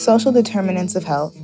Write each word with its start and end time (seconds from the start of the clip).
social 0.00 0.32
determinants 0.32 0.96
of 0.96 1.04
health, 1.04 1.36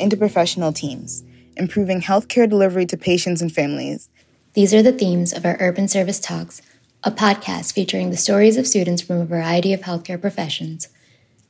interprofessional 0.00 0.74
teams, 0.74 1.22
improving 1.56 2.00
healthcare 2.00 2.50
delivery 2.50 2.84
to 2.84 2.96
patients 2.96 3.40
and 3.40 3.52
families. 3.52 4.08
These 4.54 4.74
are 4.74 4.82
the 4.82 4.90
themes 4.90 5.32
of 5.32 5.46
our 5.46 5.56
Urban 5.60 5.86
Service 5.86 6.18
Talks, 6.18 6.60
a 7.04 7.12
podcast 7.12 7.72
featuring 7.72 8.10
the 8.10 8.16
stories 8.16 8.56
of 8.56 8.66
students 8.66 9.00
from 9.00 9.20
a 9.20 9.24
variety 9.24 9.72
of 9.72 9.82
healthcare 9.82 10.20
professions, 10.20 10.88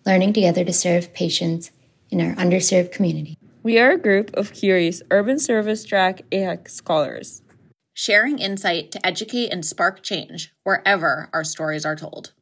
learning 0.05 0.35
together 0.35 0.63
to 0.63 0.73
serve 0.73 1.15
patients 1.15 1.71
in 2.11 2.21
our 2.21 2.35
underserved 2.35 2.93
community. 2.93 3.39
We 3.63 3.79
are 3.79 3.93
a 3.93 3.99
group 3.99 4.31
of 4.35 4.53
curious 4.53 5.03
urban 5.11 5.39
service 5.39 5.83
track 5.85 6.23
AHEC 6.31 6.69
scholars, 6.69 7.41
sharing 7.95 8.39
insight 8.39 8.93
to 8.93 9.07
educate 9.07 9.49
and 9.49 9.65
spark 9.65 10.03
change 10.03 10.53
wherever 10.65 11.31
our 11.33 11.45
stories 11.45 11.87
are 11.87 11.97
told. 11.97 12.33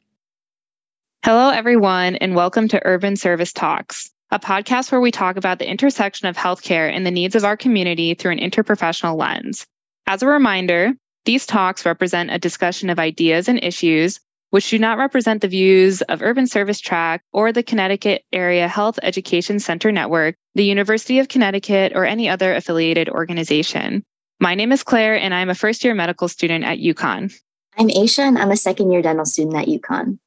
Hello, 1.25 1.49
everyone, 1.49 2.15
and 2.15 2.33
welcome 2.33 2.69
to 2.69 2.81
Urban 2.85 3.17
Service 3.17 3.51
Talks, 3.51 4.09
a 4.31 4.39
podcast 4.39 4.89
where 4.89 5.01
we 5.01 5.11
talk 5.11 5.35
about 5.35 5.59
the 5.59 5.69
intersection 5.69 6.29
of 6.29 6.37
healthcare 6.37 6.89
and 6.89 7.05
the 7.05 7.11
needs 7.11 7.35
of 7.35 7.43
our 7.43 7.57
community 7.57 8.13
through 8.13 8.31
an 8.31 8.39
interprofessional 8.39 9.19
lens. 9.19 9.67
As 10.07 10.23
a 10.23 10.27
reminder, 10.27 10.93
these 11.25 11.45
talks 11.45 11.85
represent 11.85 12.31
a 12.31 12.39
discussion 12.39 12.89
of 12.89 12.99
ideas 12.99 13.49
and 13.49 13.61
issues 13.61 14.21
which 14.51 14.69
do 14.69 14.79
not 14.79 14.97
represent 14.97 15.41
the 15.41 15.49
views 15.49 16.01
of 16.03 16.21
Urban 16.21 16.47
Service 16.47 16.79
Track 16.79 17.21
or 17.33 17.51
the 17.51 17.63
Connecticut 17.63 18.23
Area 18.31 18.69
Health 18.69 18.97
Education 19.03 19.59
Center 19.59 19.91
Network, 19.91 20.35
the 20.55 20.63
University 20.63 21.19
of 21.19 21.27
Connecticut, 21.27 21.91
or 21.95 22.05
any 22.05 22.29
other 22.29 22.55
affiliated 22.55 23.09
organization. 23.09 24.03
My 24.39 24.55
name 24.55 24.71
is 24.71 24.83
Claire, 24.83 25.19
and 25.19 25.33
I'm 25.33 25.49
a 25.49 25.55
first 25.55 25.83
year 25.83 25.93
medical 25.93 26.29
student 26.29 26.63
at 26.63 26.79
UConn. 26.79 27.33
I'm 27.77 27.89
Aysha, 27.89 28.19
and 28.19 28.37
I'm 28.37 28.51
a 28.51 28.57
second 28.57 28.89
year 28.89 29.01
dental 29.01 29.25
student 29.25 29.57
at 29.57 29.67
UConn. 29.67 30.17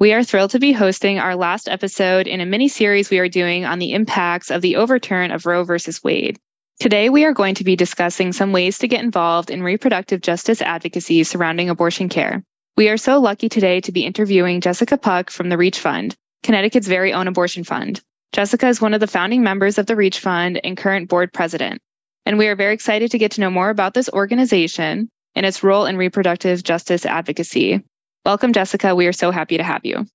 We 0.00 0.12
are 0.12 0.24
thrilled 0.24 0.50
to 0.50 0.58
be 0.58 0.72
hosting 0.72 1.20
our 1.20 1.36
last 1.36 1.68
episode 1.68 2.26
in 2.26 2.40
a 2.40 2.46
mini 2.46 2.66
series 2.66 3.10
we 3.10 3.20
are 3.20 3.28
doing 3.28 3.64
on 3.64 3.78
the 3.78 3.92
impacts 3.92 4.50
of 4.50 4.60
the 4.60 4.74
overturn 4.74 5.30
of 5.30 5.46
Roe 5.46 5.62
v. 5.62 5.76
Wade. 6.02 6.36
Today, 6.80 7.10
we 7.10 7.24
are 7.24 7.32
going 7.32 7.54
to 7.54 7.64
be 7.64 7.76
discussing 7.76 8.32
some 8.32 8.50
ways 8.50 8.78
to 8.78 8.88
get 8.88 9.04
involved 9.04 9.50
in 9.50 9.62
reproductive 9.62 10.20
justice 10.20 10.60
advocacy 10.60 11.22
surrounding 11.22 11.70
abortion 11.70 12.08
care. 12.08 12.42
We 12.76 12.88
are 12.88 12.96
so 12.96 13.20
lucky 13.20 13.48
today 13.48 13.80
to 13.82 13.92
be 13.92 14.04
interviewing 14.04 14.60
Jessica 14.60 14.98
Puk 14.98 15.30
from 15.30 15.48
the 15.48 15.56
Reach 15.56 15.78
Fund, 15.78 16.16
Connecticut's 16.42 16.88
very 16.88 17.12
own 17.12 17.28
abortion 17.28 17.62
fund. 17.62 18.00
Jessica 18.32 18.66
is 18.66 18.80
one 18.80 18.94
of 18.94 19.00
the 19.00 19.06
founding 19.06 19.44
members 19.44 19.78
of 19.78 19.86
the 19.86 19.94
Reach 19.94 20.18
Fund 20.18 20.60
and 20.64 20.76
current 20.76 21.08
board 21.08 21.32
president. 21.32 21.80
And 22.26 22.36
we 22.36 22.48
are 22.48 22.56
very 22.56 22.74
excited 22.74 23.12
to 23.12 23.18
get 23.18 23.30
to 23.32 23.40
know 23.40 23.50
more 23.50 23.70
about 23.70 23.94
this 23.94 24.10
organization 24.10 25.08
and 25.36 25.46
its 25.46 25.62
role 25.62 25.86
in 25.86 25.96
reproductive 25.96 26.64
justice 26.64 27.06
advocacy. 27.06 27.84
Welcome, 28.24 28.52
Jessica. 28.52 28.94
We 28.94 29.06
are 29.06 29.12
so 29.12 29.30
happy 29.30 29.58
to 29.58 29.62
have 29.62 29.84
you. 29.84 30.06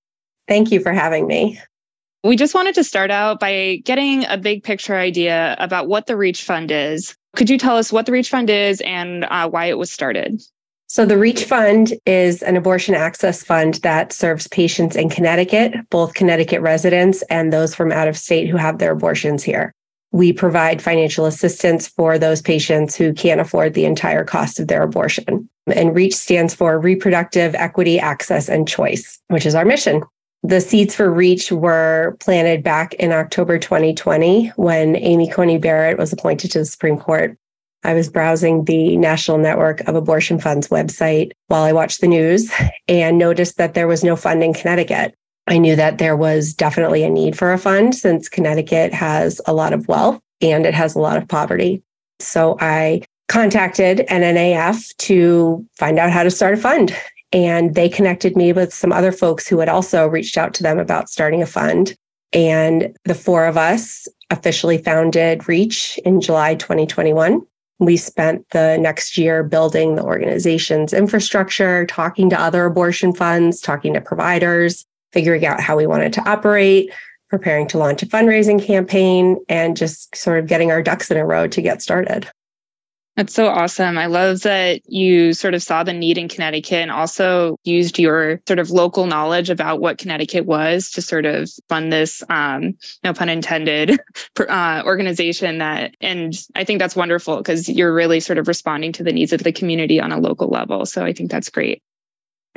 Thank 0.47 0.71
you 0.71 0.79
for 0.79 0.91
having 0.91 1.27
me. 1.27 1.59
We 2.23 2.35
just 2.35 2.55
wanted 2.55 2.75
to 2.75 2.83
start 2.83 3.11
out 3.11 3.39
by 3.39 3.81
getting 3.85 4.25
a 4.25 4.38
big 4.38 4.63
picture 4.63 4.95
idea 4.95 5.55
about 5.59 5.88
what 5.88 6.07
the 6.07 6.17
Reach 6.17 6.43
Fund 6.43 6.71
is. 6.71 7.16
Could 7.35 7.49
you 7.49 7.57
tell 7.57 7.77
us 7.77 7.93
what 7.93 8.07
the 8.07 8.11
Reach 8.11 8.29
Fund 8.29 8.49
is 8.49 8.81
and 8.81 9.25
uh, 9.25 9.47
why 9.47 9.66
it 9.66 9.77
was 9.77 9.91
started? 9.91 10.41
So, 10.88 11.05
the 11.05 11.19
REACH 11.19 11.43
Fund 11.43 11.93
is 12.07 12.41
an 12.41 12.57
abortion 12.57 12.95
access 12.95 13.43
fund 13.43 13.75
that 13.83 14.11
serves 14.11 14.47
patients 14.47 14.95
in 14.95 15.07
Connecticut, 15.07 15.75
both 15.91 16.16
Connecticut 16.16 16.61
residents 16.61 17.21
and 17.29 17.53
those 17.53 17.75
from 17.75 17.91
out 17.91 18.07
of 18.07 18.17
state 18.17 18.49
who 18.49 18.57
have 18.57 18.79
their 18.79 18.94
abortions 18.94 19.44
here. 19.44 19.71
We 20.11 20.33
provide 20.33 20.81
financial 20.81 21.27
assistance 21.27 21.88
for 21.88 22.17
those 22.17 22.41
patients 22.41 22.95
who 22.95 23.13
can't 23.13 23.39
afford 23.39 23.75
the 23.75 23.85
entire 23.85 24.23
cost 24.23 24.59
of 24.59 24.67
their 24.67 24.81
abortion. 24.81 25.47
And 25.72 25.95
REACH 25.95 26.14
stands 26.14 26.53
for 26.53 26.80
Reproductive 26.80 27.56
Equity, 27.56 28.00
Access, 28.00 28.50
and 28.50 28.67
Choice, 28.67 29.20
which 29.28 29.45
is 29.45 29.56
our 29.56 29.66
mission. 29.66 30.03
The 30.44 30.62
seeds 30.62 30.95
for 30.95 31.12
REACH 31.12 31.52
were 31.52 32.16
planted 32.19 32.63
back 32.63 32.94
in 32.96 33.12
October 33.12 33.59
2020 33.59 34.47
when 34.56 34.96
Amy 34.96 35.29
Coney 35.29 35.58
Barrett 35.58 35.97
was 35.97 36.13
appointed 36.13 36.52
to 36.52 36.59
the 36.59 36.66
Supreme 36.66 36.97
Court. 36.97 37.38
I 37.84 37.94
was 37.94 38.09
browsing 38.09 38.66
the 38.66 38.97
National 38.97 39.38
Network 39.38 39.81
of 39.81 39.96
Abortion 39.96 40.40
Funds 40.40 40.68
website 40.68 41.31
while 41.47 41.63
I 41.63 41.74
watched 41.74 42.02
the 42.02 42.08
news 42.08 42.52
and 42.88 43.18
noticed 43.18 43.58
that 43.58 43.74
there 43.74 43.88
was 43.88 44.03
no 44.03 44.16
fund 44.16 44.44
in 44.44 44.53
Connecticut. 44.53 45.13
I 45.47 45.58
knew 45.58 45.75
that 45.75 45.97
there 45.97 46.16
was 46.16 46.53
definitely 46.53 47.03
a 47.03 47.09
need 47.09 47.38
for 47.38 47.52
a 47.52 47.58
fund 47.58 47.96
since 47.96 48.29
Connecticut 48.29 48.94
has 48.94 49.41
a 49.46 49.53
lot 49.53 49.74
of 49.74 49.88
wealth 49.88 50.22
and 50.41 50.66
it 50.66 50.74
has 50.74 50.96
a 50.96 51.00
lot 51.00 51.18
of 51.18 51.28
poverty. 51.28 51.81
So 52.19 52.58
I 52.59 53.02
contacted 53.29 54.00
NNAF 54.09 54.95
to 54.97 55.66
find 55.78 55.97
out 55.97 56.12
how 56.12 56.23
to 56.23 56.31
start 56.31 56.56
a 56.56 56.57
fund. 56.57 56.94
And 57.31 57.75
they 57.75 57.88
connected 57.88 58.35
me 58.35 58.51
with 58.51 58.73
some 58.73 58.91
other 58.91 59.12
folks 59.12 59.47
who 59.47 59.59
had 59.59 59.69
also 59.69 60.07
reached 60.07 60.35
out 60.35 60.53
to 60.56 60.63
them 60.63 60.79
about 60.79 61.09
starting 61.09 61.41
a 61.41 61.45
fund. 61.45 61.95
And 62.34 62.95
the 63.06 63.16
four 63.16 63.45
of 63.45 63.56
us 63.56 64.07
officially 64.31 64.79
founded 64.79 65.47
Reach 65.47 66.00
in 66.03 66.22
July 66.22 66.56
2021. 66.56 67.41
We 67.78 67.97
spent 67.97 68.50
the 68.50 68.78
next 68.78 69.17
year 69.17 69.44
building 69.44 69.96
the 69.96 70.03
organization's 70.03 70.91
infrastructure, 70.91 71.85
talking 71.85 72.29
to 72.31 72.40
other 72.40 72.66
abortion 72.66 73.13
funds, 73.13 73.61
talking 73.61 73.94
to 73.94 74.01
providers, 74.01 74.85
figuring 75.13 75.46
out 75.46 75.61
how 75.61 75.78
we 75.78 75.88
wanted 75.88 76.13
to 76.13 76.29
operate, 76.29 76.91
preparing 77.29 77.67
to 77.67 77.78
launch 77.78 78.03
a 78.03 78.07
fundraising 78.07 78.61
campaign, 78.61 79.38
and 79.47 79.78
just 79.78 80.16
sort 80.16 80.40
of 80.40 80.47
getting 80.47 80.72
our 80.72 80.81
ducks 80.81 81.09
in 81.09 81.17
a 81.17 81.25
row 81.25 81.47
to 81.47 81.61
get 81.61 81.81
started. 81.81 82.28
That's 83.19 83.34
so 83.34 83.50
awesome. 83.50 83.97
I 83.97 84.06
love 84.06 84.44
that 84.44 84.90
you 84.90 85.34
sort 85.34 85.53
of 85.53 85.62
saw 85.62 85.84
the 85.84 85.91
need 85.91 86.18
in 86.18 86.30
Connecticut 86.30 86.84
and 86.84 86.90
also 86.90 87.57
used 87.66 88.00
your 88.00 88.41
sort 88.47 88.59
of 88.59 88.72
local 88.72 89.07
knowledge 89.07 89.50
about 89.50 89.81
what 89.81 89.97
Connecticut 89.97 90.46
was 90.46 90.91
to 90.91 91.02
sort 91.02 91.25
of 91.25 91.50
fund 91.68 91.91
this, 91.91 92.24
um, 92.29 92.78
no 93.03 93.12
pun 93.12 93.28
intended, 93.28 94.00
uh, 94.40 94.84
organization 94.85 95.58
that, 95.58 95.96
and 96.00 96.34
I 96.56 96.63
think 96.63 96.79
that's 96.79 96.96
wonderful 96.96 97.35
because 97.35 97.68
you're 97.68 97.94
really 97.94 98.22
sort 98.22 98.38
of 98.38 98.47
responding 98.47 98.94
to 98.94 99.03
the 99.03 99.12
needs 99.12 99.34
of 99.34 99.44
the 99.44 99.52
community 99.52 100.00
on 100.00 100.13
a 100.13 100.18
local 100.18 100.47
level. 100.47 100.85
So 100.85 101.03
I 101.03 101.12
think 101.12 101.29
that's 101.29 101.50
great. 101.50 101.84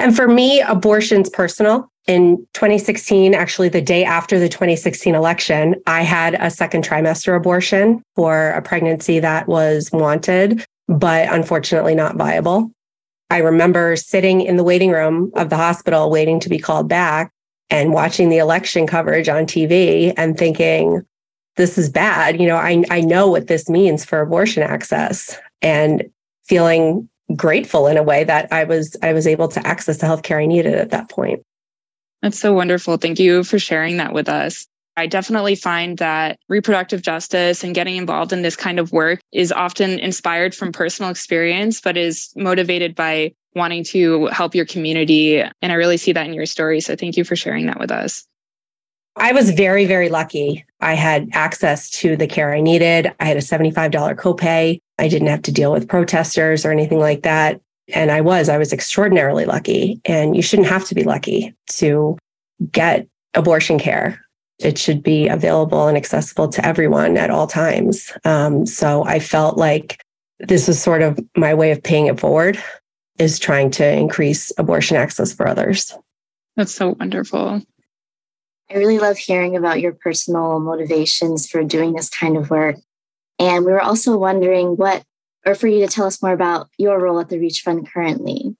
And 0.02 0.16
for 0.16 0.26
me, 0.26 0.60
abortion's 0.62 1.30
personal. 1.30 1.88
In 2.08 2.38
2016, 2.54 3.34
actually, 3.34 3.68
the 3.68 3.80
day 3.80 4.04
after 4.04 4.40
the 4.40 4.48
2016 4.48 5.14
election, 5.14 5.76
I 5.86 6.02
had 6.02 6.34
a 6.40 6.50
second 6.50 6.82
trimester 6.82 7.36
abortion 7.36 8.02
for 8.16 8.50
a 8.50 8.62
pregnancy 8.62 9.20
that 9.20 9.46
was 9.46 9.90
wanted, 9.92 10.64
but 10.88 11.32
unfortunately 11.32 11.94
not 11.94 12.16
viable. 12.16 12.72
I 13.30 13.38
remember 13.38 13.94
sitting 13.94 14.40
in 14.40 14.56
the 14.56 14.64
waiting 14.64 14.90
room 14.90 15.30
of 15.36 15.50
the 15.50 15.56
hospital 15.56 16.10
waiting 16.10 16.40
to 16.40 16.48
be 16.48 16.58
called 16.58 16.88
back 16.88 17.30
and 17.70 17.92
watching 17.92 18.28
the 18.28 18.38
election 18.38 18.88
coverage 18.88 19.28
on 19.28 19.46
TV 19.46 20.12
and 20.16 20.36
thinking, 20.36 21.02
this 21.54 21.78
is 21.78 21.88
bad. 21.88 22.40
You 22.40 22.48
know, 22.48 22.56
I, 22.56 22.82
I 22.90 23.02
know 23.02 23.28
what 23.28 23.46
this 23.46 23.68
means 23.68 24.04
for 24.04 24.20
abortion 24.20 24.64
access 24.64 25.38
and 25.62 26.10
feeling 26.42 27.08
grateful 27.36 27.86
in 27.86 27.96
a 27.96 28.02
way 28.02 28.24
that 28.24 28.52
I 28.52 28.64
was 28.64 28.96
I 29.02 29.12
was 29.12 29.26
able 29.26 29.48
to 29.48 29.66
access 29.66 29.98
the 29.98 30.06
healthcare 30.06 30.42
I 30.42 30.46
needed 30.46 30.74
at 30.74 30.90
that 30.90 31.10
point. 31.10 31.42
That's 32.22 32.38
so 32.38 32.52
wonderful. 32.52 32.96
Thank 32.96 33.18
you 33.18 33.42
for 33.42 33.58
sharing 33.58 33.96
that 33.96 34.12
with 34.12 34.28
us. 34.28 34.66
I 34.96 35.06
definitely 35.06 35.54
find 35.54 35.98
that 35.98 36.38
reproductive 36.48 37.02
justice 37.02 37.64
and 37.64 37.74
getting 37.74 37.96
involved 37.96 38.32
in 38.32 38.42
this 38.42 38.56
kind 38.56 38.78
of 38.78 38.92
work 38.92 39.20
is 39.32 39.50
often 39.50 39.98
inspired 39.98 40.54
from 40.54 40.70
personal 40.70 41.10
experience, 41.10 41.80
but 41.80 41.96
is 41.96 42.32
motivated 42.36 42.94
by 42.94 43.32
wanting 43.54 43.84
to 43.84 44.26
help 44.26 44.54
your 44.54 44.66
community. 44.66 45.40
And 45.40 45.72
I 45.72 45.74
really 45.74 45.96
see 45.96 46.12
that 46.12 46.26
in 46.26 46.34
your 46.34 46.46
story. 46.46 46.80
So 46.80 46.94
thank 46.94 47.16
you 47.16 47.24
for 47.24 47.36
sharing 47.36 47.66
that 47.66 47.80
with 47.80 47.90
us. 47.90 48.26
I 49.16 49.32
was 49.32 49.50
very, 49.50 49.84
very 49.84 50.08
lucky. 50.08 50.64
I 50.80 50.94
had 50.94 51.28
access 51.32 51.90
to 51.90 52.16
the 52.16 52.26
care 52.26 52.54
I 52.54 52.60
needed. 52.60 53.12
I 53.20 53.26
had 53.26 53.36
a 53.36 53.40
$75 53.40 53.92
copay. 54.16 54.78
I 55.02 55.08
didn't 55.08 55.28
have 55.28 55.42
to 55.42 55.52
deal 55.52 55.72
with 55.72 55.88
protesters 55.88 56.64
or 56.64 56.70
anything 56.70 57.00
like 57.00 57.22
that. 57.22 57.60
And 57.92 58.12
I 58.12 58.20
was, 58.20 58.48
I 58.48 58.56
was 58.56 58.72
extraordinarily 58.72 59.44
lucky. 59.44 60.00
And 60.04 60.36
you 60.36 60.42
shouldn't 60.42 60.68
have 60.68 60.84
to 60.84 60.94
be 60.94 61.02
lucky 61.02 61.52
to 61.70 62.16
get 62.70 63.08
abortion 63.34 63.80
care. 63.80 64.24
It 64.60 64.78
should 64.78 65.02
be 65.02 65.26
available 65.26 65.88
and 65.88 65.96
accessible 65.96 66.48
to 66.50 66.64
everyone 66.64 67.16
at 67.16 67.30
all 67.30 67.48
times. 67.48 68.12
Um, 68.24 68.64
so 68.64 69.02
I 69.02 69.18
felt 69.18 69.58
like 69.58 70.00
this 70.38 70.68
was 70.68 70.80
sort 70.80 71.02
of 71.02 71.18
my 71.36 71.52
way 71.52 71.72
of 71.72 71.82
paying 71.82 72.06
it 72.06 72.20
forward, 72.20 72.62
is 73.18 73.40
trying 73.40 73.72
to 73.72 73.92
increase 73.92 74.52
abortion 74.56 74.96
access 74.96 75.32
for 75.32 75.48
others. 75.48 75.92
That's 76.54 76.72
so 76.72 76.94
wonderful. 77.00 77.60
I 78.70 78.74
really 78.74 79.00
love 79.00 79.18
hearing 79.18 79.56
about 79.56 79.80
your 79.80 79.94
personal 79.94 80.60
motivations 80.60 81.48
for 81.48 81.64
doing 81.64 81.92
this 81.92 82.08
kind 82.08 82.36
of 82.36 82.50
work. 82.50 82.76
And 83.42 83.64
we 83.64 83.72
were 83.72 83.82
also 83.82 84.16
wondering 84.16 84.76
what, 84.76 85.02
or 85.44 85.56
for 85.56 85.66
you 85.66 85.84
to 85.84 85.92
tell 85.92 86.06
us 86.06 86.22
more 86.22 86.32
about 86.32 86.68
your 86.78 87.00
role 87.00 87.18
at 87.18 87.28
the 87.28 87.40
Reach 87.40 87.62
Fund 87.62 87.90
currently. 87.92 88.56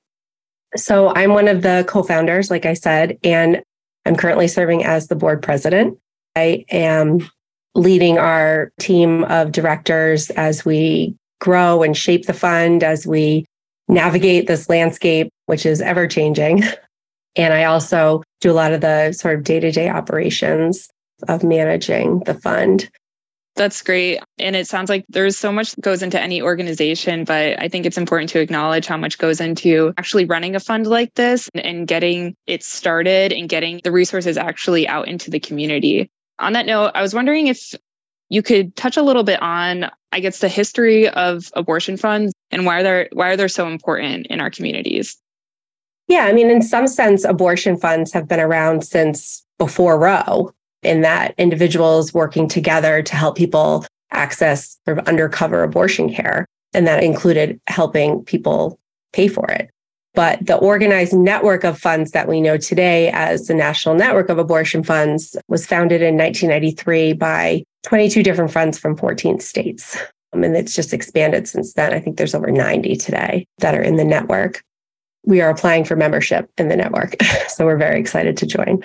So 0.75 1.15
I'm 1.15 1.35
one 1.35 1.47
of 1.47 1.63
the 1.63 1.85
co 1.87 2.03
founders, 2.03 2.51
like 2.51 2.67
I 2.67 2.75
said, 2.75 3.17
and 3.23 3.63
I'm 4.05 4.17
currently 4.17 4.49
serving 4.49 4.85
as 4.85 5.07
the 5.07 5.15
board 5.15 5.41
president. 5.41 5.99
I 6.35 6.65
am 6.71 7.31
leading 7.77 8.19
our 8.19 8.73
team 8.81 9.23
of 9.25 9.53
directors 9.53 10.31
as 10.31 10.65
we 10.65 11.15
grow 11.41 11.83
and 11.83 11.97
shape 11.97 12.27
the 12.27 12.33
fund, 12.33 12.83
as 12.83 13.07
we 13.07 13.47
navigate 13.89 14.49
this 14.49 14.69
landscape, 14.69 15.29
which 15.47 15.65
is 15.65 15.81
ever 15.81 16.07
changing. 16.07 16.65
And 17.35 17.55
I 17.55 17.65
also 17.65 18.23
do 18.43 18.51
a 18.51 18.53
lot 18.53 18.75
of 18.75 18.83
the 18.83 19.13
sort 19.13 19.37
of 19.37 19.43
day 19.43 19.59
to 19.59 19.73
day 19.73 19.89
operations 19.89 20.91
of 21.29 21.43
managing 21.43 22.21
the 22.27 22.35
fund. 22.35 22.91
That's 23.55 23.83
great. 23.83 24.19
And 24.39 24.57
it 24.57 24.67
sounds 24.67 24.89
like 24.89 25.05
there's 25.11 25.37
so 25.37 25.53
much 25.53 25.75
that 25.75 25.83
goes 25.83 26.03
into 26.03 26.21
any 26.21 26.41
organization, 26.41 27.25
but 27.25 27.61
I 27.61 27.69
think 27.69 27.85
it's 27.85 27.99
important 27.99 28.31
to 28.31 28.41
acknowledge 28.41 28.87
how 28.87 28.97
much 28.97 29.19
goes 29.19 29.41
into 29.41 29.93
actually 29.99 30.25
running 30.25 30.57
a 30.57 30.61
fund 30.61 30.87
like 30.87 31.13
this 31.15 31.51
and 31.55 31.87
getting 31.87 32.35
it 32.47 32.63
started 32.63 33.31
and 33.33 33.49
getting 33.49 33.81
the 33.85 33.93
resources 33.93 34.39
actually 34.39 34.89
out 34.89 35.07
into 35.07 35.31
the 35.31 35.39
community. 35.39 36.11
On 36.39 36.55
that 36.55 36.65
note, 36.65 36.93
I 36.95 37.03
was 37.03 37.15
wondering 37.15 37.49
if 37.49 37.75
you 38.31 38.43
could 38.43 38.75
touch 38.75 38.97
a 38.97 39.03
little 39.03 39.23
bit 39.23 39.41
on, 39.43 39.91
I 40.13 40.21
guess, 40.21 40.39
the 40.39 40.49
history 40.49 41.09
of 41.11 41.51
abortion 41.53 41.99
funds 41.99 42.33
and 42.51 42.65
why 42.65 42.83
they're 42.83 43.11
why 43.13 43.29
are 43.29 43.37
they 43.37 43.49
so 43.49 43.69
important 43.69 44.29
in 44.29 44.41
our 44.41 44.51
communities. 44.51 45.19
Yeah, 46.09 46.25
I 46.25 46.33
mean, 46.33 46.51
in 46.51 46.63
some 46.63 46.87
sense, 46.87 47.25
abortion 47.25 47.77
funds 47.77 48.13
have 48.13 48.27
been 48.27 48.41
around 48.41 48.85
since 48.85 49.45
before 49.59 49.99
Roe 49.99 50.55
in 50.83 51.01
that 51.03 51.35
individuals 51.39 52.13
working 52.13 52.49
together 52.49 53.03
to 53.03 53.17
help 53.17 53.37
people 53.37 53.87
access 54.11 54.79
sort 54.85 54.99
of 54.99 55.07
undercover 55.07 55.63
abortion 55.63 56.13
care. 56.13 56.47
And 56.75 56.87
that 56.87 57.03
included 57.03 57.61
helping 57.67 58.25
people 58.25 58.79
pay 59.13 59.29
for 59.29 59.51
it. 59.51 59.71
But 60.15 60.45
the 60.45 60.57
organized 60.57 61.15
network 61.15 61.65
of 61.65 61.79
funds 61.79 62.11
that 62.11 62.29
we 62.29 62.41
know 62.41 62.59
today 62.59 63.11
as 63.13 63.47
the 63.47 63.55
National 63.55 63.95
Network 63.95 64.29
of 64.29 64.39
Abortion 64.39 64.83
Funds 64.83 65.37
was 65.49 65.67
founded 65.67 66.03
in 66.03 66.17
1993 66.17 67.15
by 67.15 67.65
22 67.85 68.23
different 68.23 68.51
funds 68.51 68.79
from 68.79 68.97
14 68.97 69.41
states. 69.41 69.99
Um, 70.33 70.45
and 70.45 70.57
it's 70.57 70.75
just 70.75 70.93
expanded 70.93 71.49
since 71.49 71.73
then. 71.75 71.95
I 71.95 72.01
think 72.01 72.17
there's 72.17 72.35
over 72.35 72.51
90 72.51 72.97
today 72.97 73.47
that 73.59 73.75
are 73.75 73.83
in 73.83 73.97
the 73.97 74.05
network. 74.05 74.63
We 75.25 75.41
are 75.41 75.51
applying 75.51 75.85
for 75.85 75.97
membership 75.97 76.51
in 76.59 76.69
the 76.69 76.77
network. 76.77 77.17
so 77.49 77.65
we're 77.65 77.77
very 77.77 77.99
excited 77.99 78.37
to 78.39 78.47
join. 78.47 78.85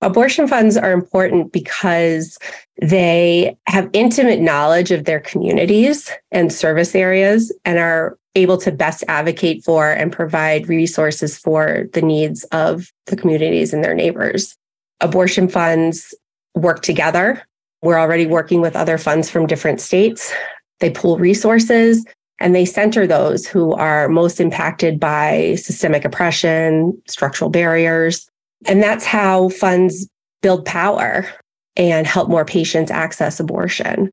Abortion 0.00 0.46
funds 0.46 0.76
are 0.76 0.92
important 0.92 1.52
because 1.52 2.38
they 2.80 3.56
have 3.66 3.88
intimate 3.92 4.40
knowledge 4.40 4.90
of 4.90 5.04
their 5.04 5.20
communities 5.20 6.10
and 6.30 6.52
service 6.52 6.94
areas 6.94 7.52
and 7.64 7.78
are 7.78 8.18
able 8.34 8.58
to 8.58 8.72
best 8.72 9.04
advocate 9.08 9.64
for 9.64 9.90
and 9.90 10.12
provide 10.12 10.68
resources 10.68 11.38
for 11.38 11.84
the 11.92 12.02
needs 12.02 12.44
of 12.44 12.92
the 13.06 13.16
communities 13.16 13.72
and 13.72 13.84
their 13.84 13.94
neighbors. 13.94 14.56
Abortion 15.00 15.48
funds 15.48 16.14
work 16.54 16.82
together. 16.82 17.42
We're 17.82 17.98
already 17.98 18.26
working 18.26 18.60
with 18.60 18.76
other 18.76 18.98
funds 18.98 19.30
from 19.30 19.46
different 19.46 19.80
states. 19.80 20.32
They 20.80 20.90
pool 20.90 21.18
resources 21.18 22.04
and 22.40 22.54
they 22.54 22.64
center 22.64 23.06
those 23.06 23.46
who 23.46 23.72
are 23.74 24.08
most 24.08 24.40
impacted 24.40 24.98
by 24.98 25.54
systemic 25.56 26.04
oppression, 26.04 27.00
structural 27.06 27.50
barriers, 27.50 28.28
and 28.66 28.82
that's 28.82 29.04
how 29.04 29.48
funds 29.50 30.08
build 30.42 30.64
power 30.64 31.26
and 31.76 32.06
help 32.06 32.28
more 32.28 32.44
patients 32.44 32.90
access 32.90 33.40
abortion. 33.40 34.10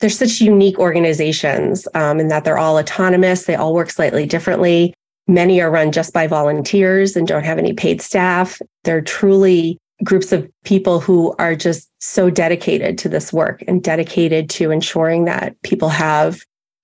They're 0.00 0.10
such 0.10 0.40
unique 0.40 0.78
organizations 0.78 1.86
um, 1.94 2.20
in 2.20 2.28
that 2.28 2.44
they're 2.44 2.58
all 2.58 2.78
autonomous, 2.78 3.44
they 3.44 3.54
all 3.54 3.74
work 3.74 3.90
slightly 3.90 4.26
differently. 4.26 4.94
Many 5.26 5.60
are 5.60 5.70
run 5.70 5.92
just 5.92 6.12
by 6.12 6.26
volunteers 6.26 7.16
and 7.16 7.26
don't 7.26 7.44
have 7.44 7.58
any 7.58 7.72
paid 7.72 8.02
staff. 8.02 8.60
They're 8.82 9.00
truly 9.00 9.78
groups 10.02 10.32
of 10.32 10.50
people 10.64 11.00
who 11.00 11.34
are 11.38 11.54
just 11.54 11.88
so 12.00 12.28
dedicated 12.28 12.98
to 12.98 13.08
this 13.08 13.32
work 13.32 13.62
and 13.66 13.82
dedicated 13.82 14.50
to 14.50 14.70
ensuring 14.70 15.24
that 15.24 15.60
people 15.62 15.88
have 15.88 16.40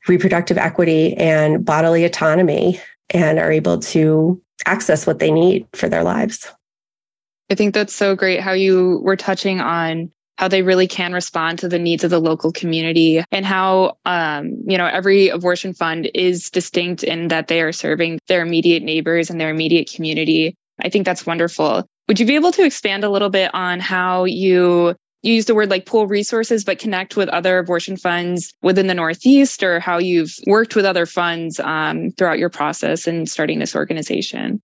reproductive 0.08 0.56
equity 0.56 1.14
and 1.14 1.64
bodily 1.64 2.04
autonomy 2.04 2.80
and 3.10 3.38
are 3.38 3.52
able 3.52 3.78
to 3.78 4.40
access 4.66 5.06
what 5.06 5.18
they 5.18 5.30
need 5.30 5.66
for 5.74 5.88
their 5.88 6.04
lives. 6.04 6.50
I 7.50 7.56
think 7.56 7.74
that's 7.74 7.92
so 7.92 8.14
great 8.14 8.40
how 8.40 8.52
you 8.52 9.00
were 9.02 9.16
touching 9.16 9.60
on 9.60 10.10
how 10.38 10.48
they 10.48 10.62
really 10.62 10.86
can 10.86 11.12
respond 11.12 11.58
to 11.58 11.68
the 11.68 11.78
needs 11.78 12.02
of 12.02 12.10
the 12.10 12.20
local 12.20 12.50
community 12.50 13.22
and 13.30 13.44
how 13.44 13.98
um, 14.06 14.54
you 14.66 14.78
know 14.78 14.86
every 14.86 15.28
abortion 15.28 15.74
fund 15.74 16.10
is 16.14 16.48
distinct 16.48 17.02
in 17.02 17.28
that 17.28 17.48
they 17.48 17.60
are 17.60 17.72
serving 17.72 18.18
their 18.28 18.40
immediate 18.40 18.82
neighbors 18.82 19.28
and 19.28 19.40
their 19.40 19.50
immediate 19.50 19.92
community. 19.92 20.54
I 20.82 20.88
think 20.88 21.04
that's 21.04 21.26
wonderful. 21.26 21.84
Would 22.08 22.18
you 22.18 22.24
be 22.24 22.36
able 22.36 22.52
to 22.52 22.64
expand 22.64 23.04
a 23.04 23.10
little 23.10 23.28
bit 23.28 23.54
on 23.54 23.80
how 23.80 24.24
you 24.24 24.94
you 25.22 25.34
use 25.34 25.44
the 25.44 25.54
word 25.54 25.68
like 25.68 25.84
pool 25.84 26.06
resources 26.06 26.64
but 26.64 26.78
connect 26.78 27.16
with 27.16 27.28
other 27.28 27.58
abortion 27.58 27.96
funds 27.96 28.54
within 28.62 28.86
the 28.86 28.94
northeast 28.94 29.62
or 29.62 29.78
how 29.78 29.98
you've 29.98 30.34
worked 30.46 30.74
with 30.74 30.86
other 30.86 31.04
funds 31.04 31.60
um, 31.60 32.10
throughout 32.12 32.38
your 32.38 32.48
process 32.48 33.06
in 33.06 33.26
starting 33.26 33.58
this 33.58 33.76
organization 33.76 34.62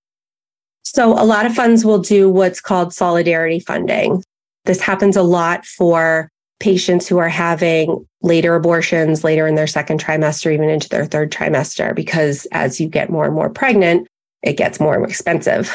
so, 0.96 1.12
a 1.12 1.26
lot 1.26 1.44
of 1.44 1.54
funds 1.54 1.84
will 1.84 1.98
do 1.98 2.30
what's 2.30 2.58
called 2.58 2.90
solidarity 2.90 3.60
funding. 3.60 4.24
This 4.64 4.80
happens 4.80 5.14
a 5.14 5.22
lot 5.22 5.66
for 5.66 6.30
patients 6.58 7.06
who 7.06 7.18
are 7.18 7.28
having 7.28 8.08
later 8.22 8.54
abortions 8.54 9.22
later 9.22 9.46
in 9.46 9.56
their 9.56 9.66
second 9.66 10.02
trimester, 10.02 10.50
even 10.54 10.70
into 10.70 10.88
their 10.88 11.04
third 11.04 11.30
trimester, 11.30 11.94
because 11.94 12.46
as 12.50 12.80
you 12.80 12.88
get 12.88 13.10
more 13.10 13.26
and 13.26 13.34
more 13.34 13.50
pregnant, 13.50 14.08
it 14.42 14.54
gets 14.54 14.80
more 14.80 15.04
expensive. 15.04 15.70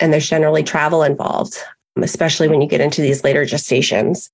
And 0.00 0.12
there's 0.12 0.28
generally 0.28 0.64
travel 0.64 1.04
involved, 1.04 1.58
especially 2.02 2.48
when 2.48 2.60
you 2.60 2.66
get 2.66 2.80
into 2.80 3.00
these 3.00 3.22
later 3.22 3.44
gestations. 3.44 4.30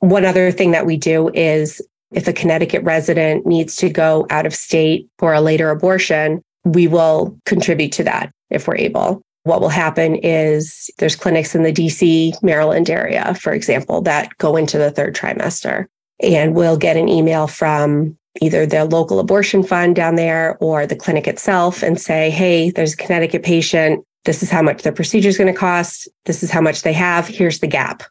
One 0.00 0.24
other 0.24 0.50
thing 0.50 0.72
that 0.72 0.86
we 0.86 0.96
do 0.96 1.30
is 1.34 1.80
if 2.10 2.26
a 2.26 2.32
Connecticut 2.32 2.82
resident 2.82 3.46
needs 3.46 3.76
to 3.76 3.90
go 3.90 4.26
out 4.28 4.44
of 4.44 4.56
state 4.56 5.06
for 5.20 5.34
a 5.34 5.40
later 5.40 5.70
abortion, 5.70 6.42
we 6.64 6.88
will 6.88 7.38
contribute 7.46 7.92
to 7.92 8.02
that 8.02 8.32
if 8.50 8.66
we're 8.66 8.74
able 8.74 9.22
what 9.44 9.60
will 9.60 9.68
happen 9.68 10.16
is 10.16 10.90
there's 10.98 11.16
clinics 11.16 11.54
in 11.54 11.62
the 11.62 11.72
DC, 11.72 12.40
Maryland 12.42 12.90
area, 12.90 13.34
for 13.34 13.52
example, 13.52 14.02
that 14.02 14.36
go 14.38 14.56
into 14.56 14.78
the 14.78 14.90
third 14.90 15.14
trimester. 15.14 15.86
And 16.20 16.54
we'll 16.54 16.76
get 16.76 16.96
an 16.96 17.08
email 17.08 17.46
from 17.46 18.18
either 18.40 18.66
the 18.66 18.84
local 18.84 19.20
abortion 19.20 19.62
fund 19.62 19.96
down 19.96 20.16
there 20.16 20.56
or 20.60 20.86
the 20.86 20.96
clinic 20.96 21.26
itself 21.26 21.82
and 21.82 22.00
say, 22.00 22.30
hey, 22.30 22.70
there's 22.70 22.94
a 22.94 22.96
Connecticut 22.96 23.42
patient. 23.42 24.04
This 24.24 24.42
is 24.42 24.50
how 24.50 24.62
much 24.62 24.82
their 24.82 24.92
procedure 24.92 25.28
is 25.28 25.38
going 25.38 25.52
to 25.52 25.58
cost. 25.58 26.08
This 26.24 26.42
is 26.42 26.50
how 26.50 26.60
much 26.60 26.82
they 26.82 26.92
have. 26.92 27.26
Here's 27.26 27.60
the 27.60 27.66
gap. 27.66 28.02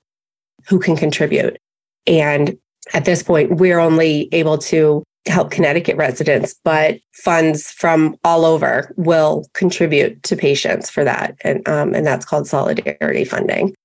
Who 0.68 0.80
can 0.80 0.96
contribute? 0.96 1.58
And 2.06 2.58
at 2.94 3.06
this 3.06 3.22
point, 3.22 3.58
we're 3.58 3.80
only 3.80 4.30
able 4.32 4.58
to 4.60 5.04
help 5.32 5.52
Connecticut 5.52 5.98
residents, 5.98 6.56
but 6.64 7.00
funds 7.14 7.72
from 7.72 8.16
all 8.24 8.46
over 8.46 8.94
will 8.98 9.46
contribute 9.54 10.22
to 10.24 10.36
patients 10.36 10.90
for 10.90 11.04
that. 11.04 11.36
And, 11.42 11.68
um, 11.68 11.94
and 11.94 12.06
that's 12.06 12.26
called 12.26 12.48
solidarity 12.48 13.26
funding. 13.26 13.76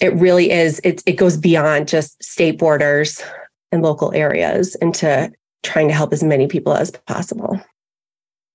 It 0.00 0.14
really 0.14 0.50
is, 0.50 0.80
it, 0.84 1.02
it 1.06 1.12
goes 1.12 1.36
beyond 1.36 1.88
just 1.88 2.22
state 2.22 2.58
borders 2.58 3.22
and 3.70 3.82
local 3.82 4.12
areas 4.14 4.74
into 4.76 5.30
trying 5.62 5.88
to 5.88 5.94
help 5.94 6.12
as 6.12 6.22
many 6.22 6.46
people 6.46 6.74
as 6.74 6.90
possible. 6.90 7.60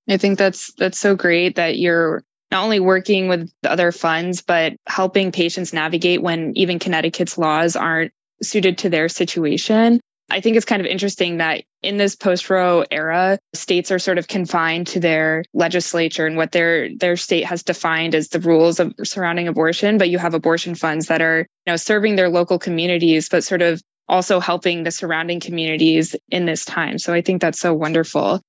I 0.09 0.17
think 0.17 0.37
that's 0.37 0.71
that's 0.77 0.97
so 0.97 1.15
great 1.15 1.55
that 1.55 1.77
you're 1.77 2.23
not 2.49 2.63
only 2.63 2.79
working 2.79 3.27
with 3.27 3.51
other 3.65 3.91
funds, 3.91 4.41
but 4.41 4.73
helping 4.87 5.31
patients 5.31 5.73
navigate 5.73 6.21
when 6.21 6.55
even 6.55 6.79
Connecticut's 6.79 7.37
laws 7.37 7.75
aren't 7.75 8.13
suited 8.41 8.77
to 8.79 8.89
their 8.89 9.09
situation. 9.09 9.99
I 10.29 10.39
think 10.39 10.55
it's 10.55 10.65
kind 10.65 10.81
of 10.81 10.85
interesting 10.85 11.37
that 11.37 11.63
in 11.83 11.97
this 11.97 12.15
post-Roe 12.15 12.85
era, 12.91 13.39
states 13.53 13.91
are 13.91 13.99
sort 13.99 14.17
of 14.17 14.27
confined 14.27 14.87
to 14.87 14.99
their 14.99 15.43
legislature 15.53 16.25
and 16.25 16.37
what 16.37 16.51
their 16.51 16.89
their 16.95 17.15
state 17.15 17.45
has 17.45 17.63
defined 17.63 18.15
as 18.15 18.29
the 18.29 18.39
rules 18.39 18.79
of 18.79 18.93
surrounding 19.03 19.47
abortion. 19.47 19.97
But 19.97 20.09
you 20.09 20.17
have 20.17 20.33
abortion 20.33 20.75
funds 20.75 21.07
that 21.07 21.21
are, 21.21 21.39
you 21.39 21.71
know, 21.71 21.75
serving 21.75 22.15
their 22.15 22.29
local 22.29 22.59
communities, 22.59 23.29
but 23.29 23.43
sort 23.43 23.61
of 23.61 23.81
also 24.09 24.39
helping 24.39 24.83
the 24.83 24.91
surrounding 24.91 25.39
communities 25.39 26.15
in 26.29 26.45
this 26.45 26.65
time. 26.65 26.97
So 26.97 27.13
I 27.13 27.21
think 27.21 27.41
that's 27.41 27.59
so 27.59 27.73
wonderful. 27.73 28.41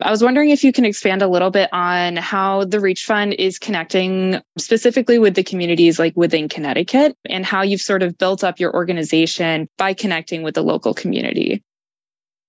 I 0.00 0.10
was 0.10 0.22
wondering 0.22 0.50
if 0.50 0.64
you 0.64 0.72
can 0.72 0.84
expand 0.84 1.22
a 1.22 1.28
little 1.28 1.50
bit 1.50 1.68
on 1.72 2.16
how 2.16 2.64
the 2.64 2.80
Reach 2.80 3.04
Fund 3.04 3.34
is 3.34 3.58
connecting 3.58 4.40
specifically 4.58 5.18
with 5.18 5.34
the 5.34 5.44
communities 5.44 5.98
like 5.98 6.16
within 6.16 6.48
Connecticut 6.48 7.16
and 7.28 7.46
how 7.46 7.62
you've 7.62 7.80
sort 7.80 8.02
of 8.02 8.18
built 8.18 8.42
up 8.42 8.58
your 8.58 8.74
organization 8.74 9.68
by 9.78 9.94
connecting 9.94 10.42
with 10.42 10.54
the 10.54 10.62
local 10.62 10.92
community. 10.92 11.62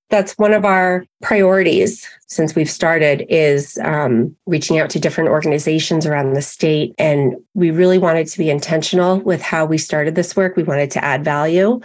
That's 0.10 0.34
one 0.34 0.54
of 0.54 0.64
our 0.64 1.06
priorities 1.22 2.08
since 2.28 2.56
we've 2.56 2.70
started 2.70 3.26
is 3.30 3.80
um, 3.84 4.36
reaching 4.46 4.78
out 4.78 4.90
to 4.92 5.00
different 5.00 5.30
organizations 5.30 6.06
around 6.06 6.34
the 6.34 6.42
state. 6.42 6.94
And 7.00 7.36
we 7.56 7.72
really 7.72 7.98
wanted 7.98 8.28
to 8.28 8.38
be 8.38 8.50
intentional 8.50 9.20
with 9.22 9.42
how 9.42 9.66
we 9.66 9.78
started 9.78 10.16
this 10.16 10.36
work. 10.36 10.56
We 10.56 10.64
wanted 10.64 10.92
to 10.92 11.04
add 11.04 11.24
value. 11.24 11.82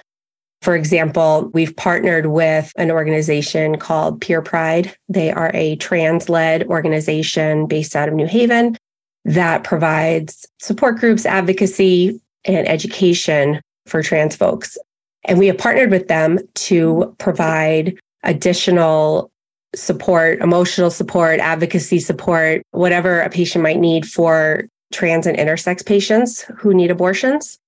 For 0.61 0.75
example, 0.75 1.51
we've 1.55 1.75
partnered 1.77 2.27
with 2.27 2.73
an 2.77 2.91
organization 2.91 3.79
called 3.79 4.21
Peer 4.21 4.43
Pride. 4.43 4.95
They 5.09 5.31
are 5.31 5.53
a 5.55 5.77
trans 5.77 6.29
led 6.29 6.65
organization 6.65 7.67
based 7.67 7.95
out 7.95 8.09
of 8.09 8.15
New 8.15 8.27
Haven 8.27 8.77
that 9.25 9.63
provides 9.63 10.47
support 10.59 10.99
groups, 10.99 11.25
advocacy, 11.27 12.21
and 12.45 12.67
education 12.69 13.61
for 13.87 14.03
trans 14.03 14.35
folks. 14.35 14.77
And 15.25 15.39
we 15.39 15.47
have 15.47 15.59
partnered 15.59 15.91
with 15.91 16.09
them 16.09 16.39
to 16.55 17.15
provide 17.19 17.99
additional 18.23 19.31
support, 19.75 20.41
emotional 20.41 20.91
support, 20.91 21.41
advocacy 21.41 21.99
support, 22.01 22.63
whatever 22.71 23.21
a 23.21 23.31
patient 23.31 23.63
might 23.63 23.79
need 23.79 24.07
for 24.07 24.67
trans 24.93 25.27
and 25.27 25.37
intersex 25.37 25.85
patients 25.85 26.43
who 26.57 26.73
need 26.73 26.91
abortions. 26.91 27.59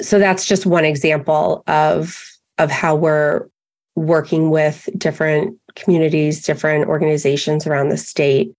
So 0.00 0.18
that's 0.18 0.46
just 0.46 0.66
one 0.66 0.84
example 0.84 1.62
of 1.66 2.26
of 2.58 2.70
how 2.70 2.94
we're 2.94 3.46
working 3.96 4.50
with 4.50 4.88
different 4.96 5.58
communities, 5.76 6.42
different 6.42 6.88
organizations 6.88 7.66
around 7.66 7.88
the 7.88 7.96
state 7.96 8.52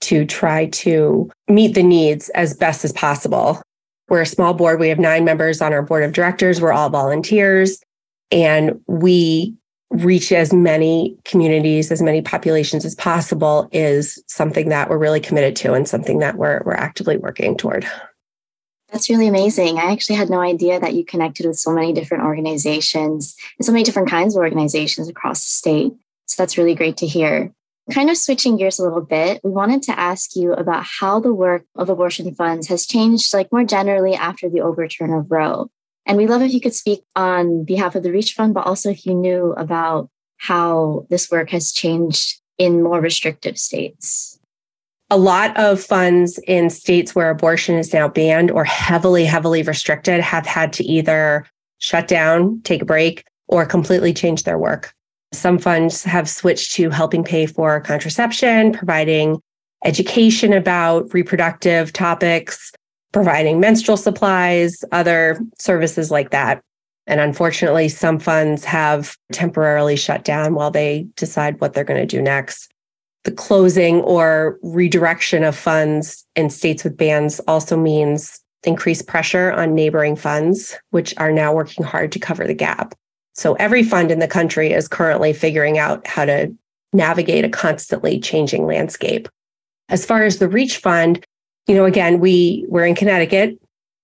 to 0.00 0.24
try 0.24 0.66
to 0.66 1.30
meet 1.48 1.74
the 1.74 1.82
needs 1.82 2.28
as 2.30 2.54
best 2.54 2.84
as 2.84 2.92
possible. 2.92 3.60
We're 4.08 4.22
a 4.22 4.26
small 4.26 4.54
board. 4.54 4.80
We 4.80 4.88
have 4.88 4.98
nine 4.98 5.24
members 5.24 5.60
on 5.60 5.72
our 5.72 5.82
board 5.82 6.04
of 6.04 6.12
directors. 6.12 6.60
We're 6.60 6.72
all 6.72 6.88
volunteers. 6.88 7.80
And 8.30 8.80
we 8.86 9.54
reach 9.90 10.32
as 10.32 10.52
many 10.52 11.16
communities, 11.24 11.90
as 11.90 12.02
many 12.02 12.20
populations 12.20 12.84
as 12.84 12.94
possible 12.94 13.68
is 13.72 14.22
something 14.26 14.68
that 14.68 14.90
we're 14.90 14.98
really 14.98 15.20
committed 15.20 15.56
to 15.56 15.72
and 15.72 15.88
something 15.88 16.18
that 16.18 16.36
we're, 16.36 16.62
we're 16.64 16.74
actively 16.74 17.16
working 17.16 17.56
toward. 17.56 17.86
That's 18.92 19.10
really 19.10 19.28
amazing. 19.28 19.78
I 19.78 19.92
actually 19.92 20.16
had 20.16 20.30
no 20.30 20.40
idea 20.40 20.80
that 20.80 20.94
you 20.94 21.04
connected 21.04 21.46
with 21.46 21.58
so 21.58 21.72
many 21.72 21.92
different 21.92 22.24
organizations 22.24 23.36
and 23.58 23.64
so 23.64 23.72
many 23.72 23.84
different 23.84 24.08
kinds 24.08 24.34
of 24.34 24.40
organizations 24.40 25.08
across 25.08 25.44
the 25.44 25.50
state. 25.50 25.92
So 26.26 26.42
that's 26.42 26.58
really 26.58 26.74
great 26.74 26.96
to 26.98 27.06
hear. 27.06 27.52
Kind 27.92 28.10
of 28.10 28.18
switching 28.18 28.58
gears 28.58 28.78
a 28.78 28.82
little 28.82 29.00
bit, 29.00 29.40
we 29.42 29.50
wanted 29.50 29.82
to 29.84 29.98
ask 29.98 30.36
you 30.36 30.52
about 30.52 30.84
how 30.84 31.20
the 31.20 31.32
work 31.32 31.64
of 31.74 31.88
abortion 31.88 32.34
funds 32.34 32.68
has 32.68 32.86
changed, 32.86 33.32
like 33.32 33.50
more 33.50 33.64
generally 33.64 34.14
after 34.14 34.50
the 34.50 34.60
overturn 34.60 35.14
of 35.14 35.30
Roe. 35.30 35.70
And 36.08 36.16
we 36.16 36.26
love 36.26 36.40
if 36.40 36.52
you 36.52 36.60
could 36.60 36.74
speak 36.74 37.02
on 37.14 37.64
behalf 37.64 37.94
of 37.94 38.02
the 38.02 38.10
Reach 38.10 38.32
Fund, 38.32 38.54
but 38.54 38.66
also 38.66 38.90
if 38.90 39.04
you 39.04 39.14
knew 39.14 39.52
about 39.52 40.08
how 40.38 41.06
this 41.10 41.30
work 41.30 41.50
has 41.50 41.70
changed 41.70 42.40
in 42.56 42.82
more 42.82 43.00
restrictive 43.00 43.58
states. 43.58 44.40
A 45.10 45.18
lot 45.18 45.56
of 45.56 45.82
funds 45.82 46.38
in 46.46 46.70
states 46.70 47.14
where 47.14 47.30
abortion 47.30 47.76
is 47.76 47.92
now 47.92 48.08
banned 48.08 48.50
or 48.50 48.64
heavily, 48.64 49.24
heavily 49.26 49.62
restricted 49.62 50.20
have 50.20 50.46
had 50.46 50.72
to 50.74 50.84
either 50.84 51.46
shut 51.78 52.08
down, 52.08 52.60
take 52.64 52.82
a 52.82 52.86
break, 52.86 53.24
or 53.46 53.66
completely 53.66 54.12
change 54.12 54.44
their 54.44 54.58
work. 54.58 54.92
Some 55.32 55.58
funds 55.58 56.04
have 56.04 56.28
switched 56.28 56.72
to 56.74 56.90
helping 56.90 57.22
pay 57.22 57.46
for 57.46 57.80
contraception, 57.80 58.72
providing 58.72 59.40
education 59.84 60.52
about 60.52 61.12
reproductive 61.12 61.92
topics, 61.92 62.72
providing 63.12 63.60
menstrual 63.60 63.96
supplies, 63.96 64.84
other 64.92 65.40
services 65.58 66.10
like 66.10 66.30
that. 66.30 66.62
And 67.06 67.20
unfortunately, 67.20 67.88
some 67.88 68.18
funds 68.18 68.64
have 68.64 69.16
temporarily 69.32 69.96
shut 69.96 70.24
down 70.24 70.54
while 70.54 70.70
they 70.70 71.06
decide 71.16 71.60
what 71.60 71.72
they're 71.72 71.84
going 71.84 72.00
to 72.00 72.06
do 72.06 72.20
next. 72.20 72.70
The 73.24 73.32
closing 73.32 74.02
or 74.02 74.58
redirection 74.62 75.42
of 75.42 75.56
funds 75.56 76.24
in 76.36 76.50
states 76.50 76.84
with 76.84 76.96
bans 76.96 77.40
also 77.48 77.76
means 77.76 78.40
increased 78.64 79.06
pressure 79.06 79.52
on 79.52 79.74
neighboring 79.74 80.16
funds, 80.16 80.76
which 80.90 81.14
are 81.16 81.32
now 81.32 81.54
working 81.54 81.84
hard 81.84 82.12
to 82.12 82.18
cover 82.18 82.46
the 82.46 82.54
gap. 82.54 82.94
So 83.34 83.54
every 83.54 83.82
fund 83.82 84.10
in 84.10 84.18
the 84.18 84.28
country 84.28 84.72
is 84.72 84.88
currently 84.88 85.32
figuring 85.32 85.78
out 85.78 86.06
how 86.06 86.24
to 86.24 86.54
navigate 86.92 87.44
a 87.44 87.48
constantly 87.48 88.18
changing 88.18 88.66
landscape. 88.66 89.28
As 89.88 90.04
far 90.04 90.24
as 90.24 90.38
the 90.38 90.48
REACH 90.48 90.78
Fund, 90.78 91.24
you 91.68 91.74
know, 91.74 91.84
again, 91.84 92.18
we 92.18 92.64
we're 92.68 92.86
in 92.86 92.94
Connecticut. 92.94 93.58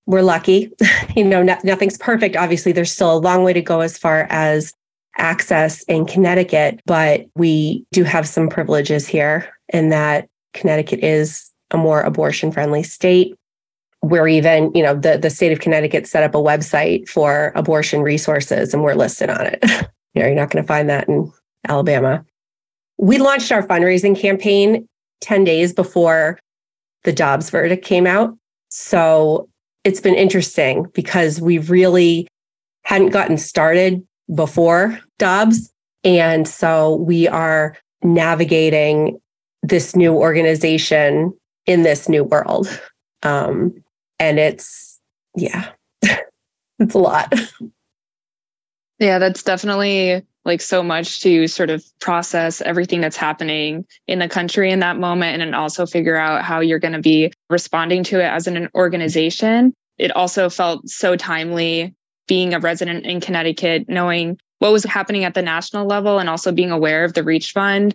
We're 0.06 0.22
lucky. 0.22 0.70
you 1.16 1.24
know, 1.24 1.42
no, 1.42 1.58
nothing's 1.64 1.98
perfect. 1.98 2.36
Obviously, 2.36 2.72
there's 2.72 2.92
still 2.92 3.16
a 3.16 3.18
long 3.18 3.42
way 3.42 3.54
to 3.54 3.62
go 3.62 3.80
as 3.80 3.98
far 3.98 4.26
as 4.30 4.74
access 5.16 5.82
in 5.84 6.06
Connecticut, 6.06 6.80
but 6.86 7.24
we 7.34 7.86
do 7.92 8.04
have 8.04 8.28
some 8.28 8.48
privileges 8.48 9.06
here 9.06 9.48
in 9.72 9.88
that 9.88 10.28
Connecticut 10.52 11.00
is 11.00 11.50
a 11.70 11.78
more 11.78 12.02
abortion 12.02 12.52
friendly 12.52 12.82
state. 12.82 13.34
We're 14.02 14.28
even, 14.28 14.70
you 14.74 14.82
know, 14.82 14.94
the, 14.94 15.16
the 15.16 15.30
state 15.30 15.52
of 15.52 15.60
Connecticut 15.60 16.06
set 16.06 16.22
up 16.22 16.34
a 16.34 16.38
website 16.38 17.08
for 17.08 17.52
abortion 17.54 18.02
resources 18.02 18.74
and 18.74 18.82
we're 18.82 18.94
listed 18.94 19.30
on 19.30 19.46
it. 19.46 19.58
you 20.14 20.22
know, 20.22 20.26
you're 20.26 20.34
not 20.34 20.50
going 20.50 20.62
to 20.62 20.68
find 20.68 20.90
that 20.90 21.08
in 21.08 21.32
Alabama. 21.68 22.24
We 22.98 23.18
launched 23.18 23.50
our 23.50 23.66
fundraising 23.66 24.18
campaign 24.18 24.86
10 25.22 25.44
days 25.44 25.72
before 25.72 26.38
the 27.04 27.12
Dobbs 27.12 27.50
verdict 27.50 27.84
came 27.84 28.06
out. 28.06 28.36
So 28.68 29.48
it's 29.84 30.00
been 30.00 30.14
interesting 30.14 30.86
because 30.94 31.40
we 31.40 31.58
really 31.58 32.26
hadn't 32.84 33.10
gotten 33.10 33.38
started 33.38 34.04
before 34.34 34.98
Dobbs. 35.18 35.72
And 36.02 36.48
so 36.48 36.96
we 36.96 37.28
are 37.28 37.76
navigating 38.02 39.20
this 39.62 39.96
new 39.96 40.14
organization 40.14 41.32
in 41.66 41.82
this 41.82 42.08
new 42.08 42.24
world. 42.24 42.68
Um, 43.22 43.82
and 44.18 44.38
it's, 44.38 45.00
yeah, 45.36 45.70
it's 46.02 46.94
a 46.94 46.98
lot. 46.98 47.32
Yeah, 48.98 49.18
that's 49.18 49.42
definitely 49.42 50.22
like 50.44 50.60
so 50.60 50.82
much 50.82 51.20
to 51.22 51.46
sort 51.46 51.70
of 51.70 51.84
process 52.00 52.60
everything 52.60 53.00
that's 53.00 53.16
happening 53.16 53.84
in 54.06 54.18
the 54.18 54.28
country 54.28 54.70
in 54.70 54.80
that 54.80 54.98
moment 54.98 55.32
and 55.32 55.40
then 55.40 55.54
also 55.54 55.86
figure 55.86 56.16
out 56.16 56.42
how 56.42 56.60
you're 56.60 56.78
going 56.78 56.92
to 56.92 57.00
be 57.00 57.32
responding 57.48 58.04
to 58.04 58.20
it 58.20 58.26
as 58.26 58.46
an 58.46 58.68
organization. 58.74 59.72
It 59.98 60.14
also 60.14 60.50
felt 60.50 60.88
so 60.88 61.16
timely 61.16 61.94
being 62.26 62.54
a 62.54 62.60
resident 62.60 63.06
in 63.06 63.20
Connecticut, 63.20 63.88
knowing 63.88 64.38
what 64.58 64.72
was 64.72 64.84
happening 64.84 65.24
at 65.24 65.34
the 65.34 65.42
national 65.42 65.86
level 65.86 66.18
and 66.18 66.28
also 66.28 66.52
being 66.52 66.70
aware 66.70 67.04
of 67.04 67.14
the 67.14 67.22
Reach 67.22 67.52
Fund. 67.52 67.94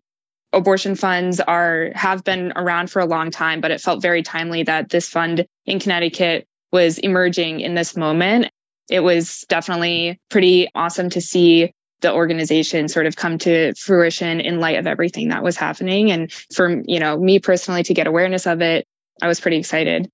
Abortion 0.52 0.96
funds 0.96 1.40
are 1.40 1.92
have 1.94 2.24
been 2.24 2.52
around 2.56 2.90
for 2.90 3.00
a 3.00 3.06
long 3.06 3.30
time, 3.30 3.62
but 3.62 3.72
it 3.72 3.82
felt 3.82 4.02
very 4.02 4.24
timely 4.24 4.64
that 4.64 4.90
this 4.90 5.08
fund 5.08 5.46
in 5.66 5.80
Connecticut 5.80 6.48
was 6.72 6.98
emerging 7.00 7.60
in 7.60 7.76
this 7.76 7.96
moment. 7.96 8.50
It 8.90 9.02
was 9.02 9.46
definitely 9.50 10.20
pretty 10.30 10.68
awesome 10.74 11.12
to 11.12 11.22
see 11.22 11.72
the 12.02 12.14
organization 12.14 12.88
sort 12.88 13.06
of 13.06 13.16
come 13.16 13.38
to 13.40 13.74
fruition 13.76 14.40
in 14.40 14.60
light 14.60 14.78
of 14.78 14.88
everything 14.88 15.30
that 15.30 15.44
was 15.44 15.58
happening. 15.58 16.12
And 16.12 16.32
for 16.54 16.82
you 16.86 17.00
know 17.00 17.18
me 17.18 17.40
personally 17.40 17.84
to 17.84 17.94
get 17.94 18.08
awareness 18.08 18.48
of 18.48 18.62
it 18.62 18.86
i 19.22 19.28
was 19.28 19.40
pretty 19.40 19.58
excited. 19.58 20.10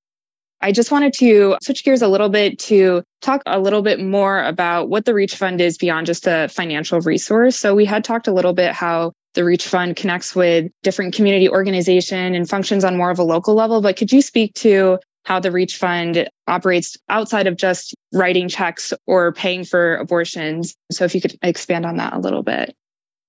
I 0.62 0.72
just 0.72 0.92
wanted 0.92 1.14
to 1.16 1.58
switch 1.62 1.84
gears 1.84 2.02
a 2.02 2.08
little 2.08 2.30
bit 2.30 2.58
to 2.60 3.04
talk 3.22 3.44
a 3.46 3.60
little 3.60 3.82
bit 3.82 4.00
more 4.00 4.44
about 4.44 4.90
what 4.90 5.06
the 5.06 5.14
reach 5.14 5.36
fund 5.36 5.62
is 5.62 5.78
beyond 5.78 6.08
just 6.08 6.26
a 6.28 6.48
financial 6.48 7.02
resource. 7.02 7.56
So 7.56 7.76
we 7.76 7.86
had 7.86 8.04
talked 8.04 8.28
a 8.28 8.34
little 8.34 8.54
bit 8.54 8.72
how 8.72 9.12
the 9.36 9.44
reach 9.44 9.68
fund 9.68 9.96
connects 9.96 10.36
with 10.36 10.72
different 10.82 11.14
community 11.14 11.48
organization 11.48 12.34
and 12.34 12.50
functions 12.50 12.84
on 12.84 12.98
more 12.98 13.12
of 13.12 13.20
a 13.20 13.24
local 13.24 13.54
level 13.54 13.82
but 13.82 13.98
could 13.98 14.12
you 14.12 14.22
speak 14.22 14.54
to 14.54 14.98
how 15.26 15.40
the 15.40 15.52
Reach 15.52 15.78
Fund 15.78 16.30
operates 16.48 16.96
outside 17.10 17.48
of 17.48 17.58
just 17.58 17.94
writing 18.14 18.48
checks 18.48 18.94
or 19.08 19.34
paying 19.34 19.66
for 19.66 19.96
abortions. 19.98 20.76
So 20.92 21.04
if 21.04 21.14
you 21.14 21.22
could 21.22 21.38
expand 21.42 21.86
on 21.86 21.98
that 21.98 22.14
a 22.14 22.20
little 22.20 22.44
bit. 22.44 22.76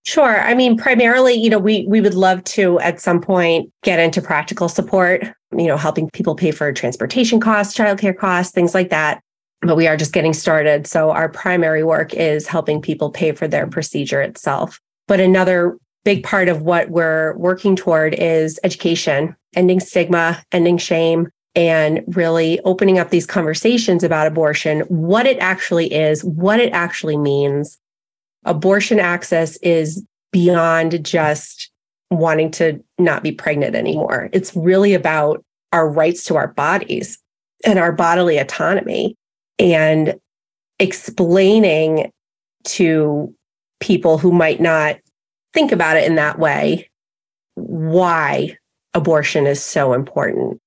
Sure. 0.04 0.40
I 0.40 0.54
mean, 0.54 0.76
primarily, 0.76 1.34
you 1.34 1.50
know, 1.50 1.58
we 1.58 1.84
we 1.88 2.00
would 2.00 2.14
love 2.14 2.44
to 2.44 2.78
at 2.78 3.00
some 3.00 3.20
point 3.20 3.72
get 3.82 3.98
into 3.98 4.22
practical 4.22 4.68
support, 4.68 5.24
you 5.56 5.66
know, 5.66 5.76
helping 5.76 6.08
people 6.10 6.36
pay 6.36 6.52
for 6.52 6.72
transportation 6.72 7.40
costs, 7.40 7.76
childcare 7.76 8.16
costs, 8.16 8.52
things 8.52 8.72
like 8.72 8.90
that. 8.90 9.20
But 9.62 9.76
we 9.76 9.88
are 9.88 9.96
just 9.96 10.12
getting 10.12 10.32
started. 10.32 10.86
So 10.86 11.10
our 11.10 11.28
primary 11.28 11.82
work 11.82 12.14
is 12.14 12.46
helping 12.46 12.80
people 12.80 13.10
pay 13.10 13.32
for 13.32 13.48
their 13.48 13.66
procedure 13.66 14.20
itself. 14.20 14.78
But 15.08 15.18
another 15.18 15.76
big 16.04 16.22
part 16.22 16.48
of 16.48 16.62
what 16.62 16.88
we're 16.90 17.36
working 17.36 17.74
toward 17.74 18.14
is 18.14 18.60
education, 18.62 19.34
ending 19.56 19.80
stigma, 19.80 20.40
ending 20.52 20.78
shame, 20.78 21.28
and 21.56 22.04
really 22.08 22.60
opening 22.60 22.98
up 22.98 23.08
these 23.08 23.26
conversations 23.26 24.04
about 24.04 24.26
abortion, 24.26 24.80
what 24.82 25.26
it 25.26 25.38
actually 25.38 25.92
is, 25.92 26.22
what 26.22 26.60
it 26.60 26.72
actually 26.72 27.16
means. 27.16 27.78
Abortion 28.44 29.00
access 29.00 29.56
is 29.56 30.04
beyond 30.30 31.02
just 31.04 31.70
wanting 32.10 32.50
to 32.52 32.84
not 32.98 33.22
be 33.22 33.32
pregnant 33.32 33.74
anymore. 33.74 34.28
It's 34.32 34.54
really 34.54 34.92
about 34.92 35.42
our 35.72 35.90
rights 35.90 36.22
to 36.24 36.36
our 36.36 36.48
bodies 36.48 37.18
and 37.64 37.78
our 37.78 37.90
bodily 37.90 38.38
autonomy 38.38 39.16
and 39.58 40.14
explaining 40.78 42.12
to 42.64 43.34
people 43.80 44.18
who 44.18 44.30
might 44.30 44.60
not 44.60 44.96
think 45.54 45.72
about 45.72 45.96
it 45.96 46.04
in 46.04 46.16
that 46.16 46.38
way 46.38 46.88
why 47.54 48.56
abortion 48.92 49.46
is 49.46 49.62
so 49.62 49.94
important 49.94 50.60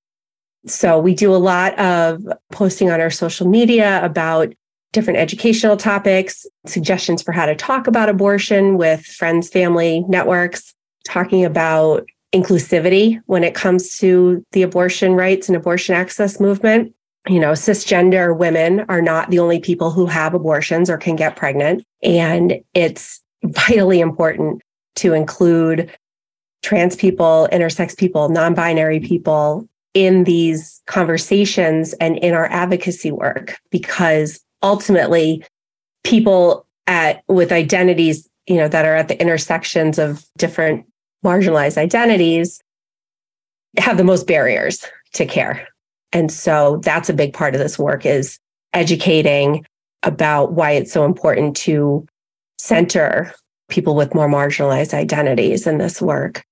so 0.65 0.99
we 0.99 1.13
do 1.13 1.33
a 1.33 1.37
lot 1.37 1.77
of 1.79 2.21
posting 2.51 2.89
on 2.91 2.99
our 2.99 3.09
social 3.09 3.47
media 3.47 4.03
about 4.03 4.53
different 4.91 5.19
educational 5.19 5.77
topics, 5.77 6.45
suggestions 6.65 7.21
for 7.21 7.31
how 7.31 7.45
to 7.45 7.55
talk 7.55 7.87
about 7.87 8.09
abortion 8.09 8.77
with 8.77 9.05
friends, 9.05 9.49
family, 9.49 10.03
networks, 10.07 10.73
talking 11.05 11.45
about 11.45 12.07
inclusivity 12.33 13.19
when 13.25 13.43
it 13.43 13.55
comes 13.55 13.97
to 13.97 14.43
the 14.51 14.61
abortion 14.61 15.13
rights 15.13 15.47
and 15.47 15.55
abortion 15.55 15.95
access 15.95 16.39
movement. 16.39 16.93
You 17.27 17.39
know, 17.39 17.51
cisgender 17.51 18.35
women 18.35 18.85
are 18.89 19.01
not 19.01 19.29
the 19.29 19.39
only 19.39 19.59
people 19.59 19.91
who 19.91 20.05
have 20.05 20.33
abortions 20.33 20.89
or 20.89 20.97
can 20.97 21.15
get 21.15 21.35
pregnant. 21.35 21.83
And 22.01 22.61
it's 22.73 23.21
vitally 23.43 23.99
important 23.99 24.61
to 24.95 25.13
include 25.13 25.91
trans 26.63 26.95
people, 26.95 27.47
intersex 27.51 27.95
people, 27.97 28.29
non 28.29 28.53
binary 28.53 28.99
people, 28.99 29.67
in 29.93 30.23
these 30.23 30.81
conversations 30.85 31.93
and 31.93 32.17
in 32.17 32.33
our 32.33 32.45
advocacy 32.51 33.11
work 33.11 33.57
because 33.71 34.39
ultimately 34.61 35.43
people 36.03 36.65
at 36.87 37.23
with 37.27 37.51
identities, 37.51 38.27
you 38.47 38.55
know, 38.55 38.67
that 38.67 38.85
are 38.85 38.95
at 38.95 39.07
the 39.07 39.19
intersections 39.21 39.99
of 39.99 40.25
different 40.37 40.85
marginalized 41.23 41.77
identities 41.77 42.61
have 43.77 43.97
the 43.97 44.03
most 44.03 44.27
barriers 44.27 44.85
to 45.13 45.25
care. 45.25 45.67
And 46.11 46.31
so 46.31 46.77
that's 46.83 47.09
a 47.09 47.13
big 47.13 47.33
part 47.33 47.53
of 47.53 47.59
this 47.59 47.77
work 47.77 48.05
is 48.05 48.39
educating 48.73 49.65
about 50.03 50.53
why 50.53 50.71
it's 50.71 50.91
so 50.91 51.05
important 51.05 51.55
to 51.57 52.05
center 52.57 53.33
people 53.69 53.95
with 53.95 54.15
more 54.15 54.27
marginalized 54.27 54.93
identities 54.93 55.67
in 55.67 55.77
this 55.77 56.01
work. 56.01 56.43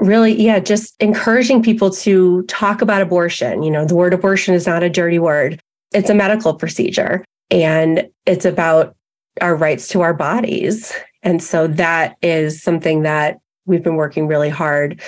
Really, 0.00 0.32
yeah, 0.40 0.58
just 0.58 0.94
encouraging 1.00 1.62
people 1.62 1.90
to 1.90 2.42
talk 2.44 2.80
about 2.80 3.02
abortion. 3.02 3.62
You 3.62 3.70
know, 3.70 3.84
the 3.84 3.94
word 3.94 4.14
abortion 4.14 4.54
is 4.54 4.66
not 4.66 4.82
a 4.82 4.88
dirty 4.88 5.18
word, 5.18 5.60
it's 5.92 6.10
a 6.10 6.14
medical 6.14 6.54
procedure 6.54 7.24
and 7.50 8.08
it's 8.26 8.44
about 8.44 8.96
our 9.40 9.54
rights 9.54 9.88
to 9.88 10.00
our 10.00 10.14
bodies. 10.14 10.92
And 11.22 11.42
so 11.42 11.66
that 11.66 12.16
is 12.22 12.62
something 12.62 13.02
that 13.02 13.38
we've 13.66 13.82
been 13.82 13.96
working 13.96 14.26
really 14.26 14.48
hard 14.48 15.00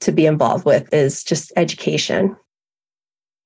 to 0.00 0.12
be 0.12 0.26
involved 0.26 0.64
with 0.64 0.92
is 0.92 1.22
just 1.22 1.52
education 1.56 2.36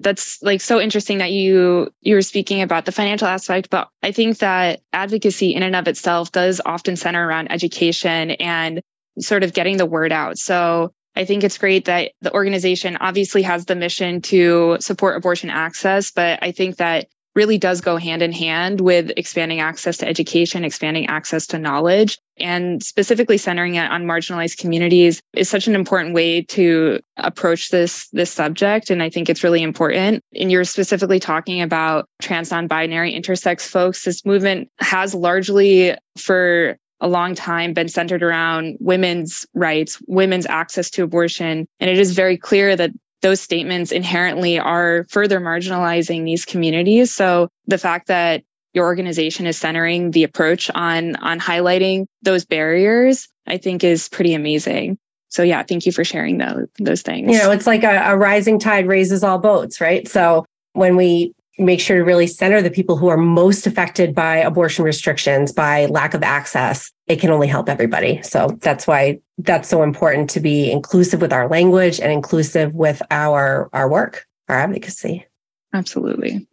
that's 0.00 0.42
like 0.42 0.60
so 0.60 0.80
interesting 0.80 1.18
that 1.18 1.32
you 1.32 1.88
you 2.00 2.14
were 2.14 2.22
speaking 2.22 2.62
about 2.62 2.84
the 2.84 2.92
financial 2.92 3.28
aspect 3.28 3.70
but 3.70 3.88
i 4.02 4.10
think 4.10 4.38
that 4.38 4.80
advocacy 4.92 5.54
in 5.54 5.62
and 5.62 5.76
of 5.76 5.86
itself 5.86 6.32
does 6.32 6.60
often 6.66 6.96
center 6.96 7.26
around 7.26 7.50
education 7.50 8.32
and 8.32 8.82
sort 9.18 9.42
of 9.42 9.52
getting 9.52 9.76
the 9.76 9.86
word 9.86 10.12
out 10.12 10.38
so 10.38 10.92
i 11.16 11.24
think 11.24 11.44
it's 11.44 11.58
great 11.58 11.84
that 11.84 12.12
the 12.20 12.32
organization 12.32 12.96
obviously 13.00 13.42
has 13.42 13.66
the 13.66 13.74
mission 13.74 14.20
to 14.20 14.76
support 14.80 15.16
abortion 15.16 15.50
access 15.50 16.10
but 16.10 16.38
i 16.42 16.50
think 16.50 16.76
that 16.76 17.06
really 17.34 17.58
does 17.58 17.80
go 17.80 17.96
hand 17.96 18.22
in 18.22 18.32
hand 18.32 18.80
with 18.80 19.10
expanding 19.16 19.60
access 19.60 19.96
to 19.98 20.08
education, 20.08 20.64
expanding 20.64 21.06
access 21.06 21.46
to 21.48 21.58
knowledge, 21.58 22.18
and 22.38 22.82
specifically 22.82 23.38
centering 23.38 23.74
it 23.74 23.90
on 23.90 24.04
marginalized 24.04 24.58
communities 24.58 25.20
is 25.34 25.48
such 25.48 25.66
an 25.66 25.74
important 25.74 26.14
way 26.14 26.42
to 26.42 27.00
approach 27.16 27.70
this 27.70 28.08
this 28.08 28.30
subject 28.30 28.90
and 28.90 29.02
I 29.02 29.10
think 29.10 29.28
it's 29.28 29.44
really 29.44 29.62
important. 29.62 30.22
And 30.34 30.50
you're 30.50 30.64
specifically 30.64 31.20
talking 31.20 31.62
about 31.62 32.08
trans 32.20 32.50
non-binary 32.50 33.12
intersex 33.12 33.62
folks. 33.68 34.04
This 34.04 34.24
movement 34.24 34.68
has 34.78 35.14
largely 35.14 35.96
for 36.16 36.76
a 37.00 37.08
long 37.08 37.34
time 37.34 37.72
been 37.72 37.88
centered 37.88 38.22
around 38.22 38.76
women's 38.80 39.46
rights, 39.54 40.00
women's 40.06 40.46
access 40.46 40.90
to 40.90 41.02
abortion. 41.02 41.66
And 41.80 41.90
it 41.90 41.98
is 41.98 42.12
very 42.12 42.36
clear 42.36 42.76
that 42.76 42.90
those 43.22 43.40
statements 43.40 43.90
inherently 43.90 44.58
are 44.58 45.06
further 45.08 45.40
marginalizing 45.40 46.24
these 46.24 46.44
communities. 46.44 47.12
So 47.12 47.48
the 47.66 47.78
fact 47.78 48.06
that 48.08 48.42
your 48.74 48.84
organization 48.84 49.46
is 49.46 49.56
centering 49.56 50.10
the 50.10 50.24
approach 50.24 50.70
on 50.74 51.16
on 51.16 51.40
highlighting 51.40 52.06
those 52.22 52.44
barriers, 52.44 53.28
I 53.46 53.56
think 53.56 53.84
is 53.84 54.08
pretty 54.08 54.34
amazing. 54.34 54.98
So 55.28 55.42
yeah, 55.42 55.62
thank 55.62 55.86
you 55.86 55.92
for 55.92 56.04
sharing 56.04 56.38
those 56.38 56.66
those 56.78 57.02
things. 57.02 57.32
You 57.32 57.38
know, 57.38 57.50
it's 57.50 57.66
like 57.66 57.82
a, 57.82 58.02
a 58.04 58.16
rising 58.16 58.58
tide 58.58 58.86
raises 58.86 59.24
all 59.24 59.38
boats, 59.38 59.80
right? 59.80 60.06
So 60.06 60.44
when 60.74 60.96
we 60.96 61.34
make 61.58 61.80
sure 61.80 61.98
to 61.98 62.04
really 62.04 62.26
center 62.26 62.60
the 62.60 62.70
people 62.70 62.96
who 62.96 63.08
are 63.08 63.16
most 63.16 63.66
affected 63.66 64.14
by 64.14 64.36
abortion 64.36 64.84
restrictions, 64.84 65.52
by 65.52 65.86
lack 65.86 66.14
of 66.14 66.22
access, 66.22 66.90
it 67.06 67.20
can 67.20 67.30
only 67.30 67.46
help 67.46 67.68
everybody. 67.68 68.20
So 68.22 68.56
that's 68.60 68.86
why 68.86 69.20
that's 69.38 69.68
so 69.68 69.82
important 69.82 70.30
to 70.30 70.40
be 70.40 70.70
inclusive 70.70 71.20
with 71.20 71.32
our 71.32 71.48
language 71.48 72.00
and 72.00 72.10
inclusive 72.10 72.74
with 72.74 73.02
our 73.10 73.68
our 73.72 73.88
work, 73.88 74.26
our 74.48 74.58
advocacy. 74.58 75.26
Absolutely. 75.72 76.46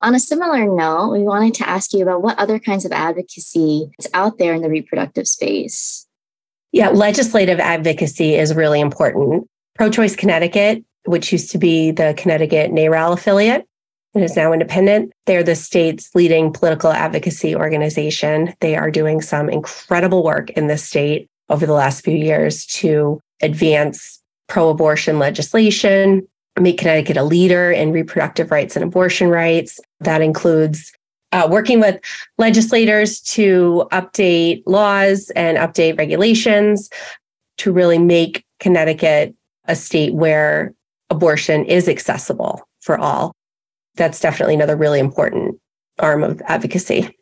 On 0.00 0.14
a 0.14 0.20
similar 0.20 0.64
note, 0.64 1.10
we 1.10 1.22
wanted 1.22 1.54
to 1.54 1.68
ask 1.68 1.92
you 1.92 2.02
about 2.02 2.22
what 2.22 2.38
other 2.38 2.58
kinds 2.58 2.84
of 2.84 2.92
advocacy 2.92 3.90
is 3.98 4.06
out 4.14 4.38
there 4.38 4.54
in 4.54 4.62
the 4.62 4.68
reproductive 4.68 5.26
space. 5.26 6.06
Yeah, 6.70 6.90
legislative 6.90 7.58
advocacy 7.58 8.34
is 8.34 8.54
really 8.54 8.80
important. 8.80 9.48
Pro 9.74 9.90
Choice 9.90 10.14
Connecticut, 10.14 10.84
which 11.04 11.32
used 11.32 11.50
to 11.50 11.58
be 11.58 11.90
the 11.90 12.14
Connecticut 12.16 12.70
NARAL 12.70 13.14
affiliate, 13.14 13.67
and 14.18 14.24
is 14.24 14.36
now 14.36 14.52
independent. 14.52 15.12
They're 15.26 15.44
the 15.44 15.54
state's 15.54 16.12
leading 16.12 16.52
political 16.52 16.90
advocacy 16.90 17.54
organization. 17.54 18.52
They 18.60 18.74
are 18.74 18.90
doing 18.90 19.20
some 19.20 19.48
incredible 19.48 20.24
work 20.24 20.50
in 20.50 20.66
the 20.66 20.76
state 20.76 21.28
over 21.48 21.66
the 21.66 21.72
last 21.72 22.04
few 22.04 22.16
years 22.16 22.66
to 22.66 23.20
advance 23.42 24.20
pro 24.48 24.70
abortion 24.70 25.20
legislation, 25.20 26.26
make 26.58 26.78
Connecticut 26.78 27.16
a 27.16 27.22
leader 27.22 27.70
in 27.70 27.92
reproductive 27.92 28.50
rights 28.50 28.74
and 28.74 28.84
abortion 28.84 29.28
rights. 29.28 29.78
That 30.00 30.20
includes 30.20 30.92
uh, 31.30 31.46
working 31.48 31.78
with 31.78 32.00
legislators 32.38 33.20
to 33.20 33.86
update 33.92 34.64
laws 34.66 35.30
and 35.36 35.58
update 35.58 35.96
regulations 35.96 36.90
to 37.58 37.72
really 37.72 37.98
make 37.98 38.44
Connecticut 38.58 39.34
a 39.66 39.76
state 39.76 40.12
where 40.12 40.74
abortion 41.08 41.64
is 41.66 41.88
accessible 41.88 42.66
for 42.80 42.98
all 42.98 43.32
that's 43.98 44.20
definitely 44.20 44.54
another 44.54 44.76
really 44.76 45.00
important 45.00 45.60
arm 45.98 46.22
of 46.24 46.40
advocacy. 46.46 47.14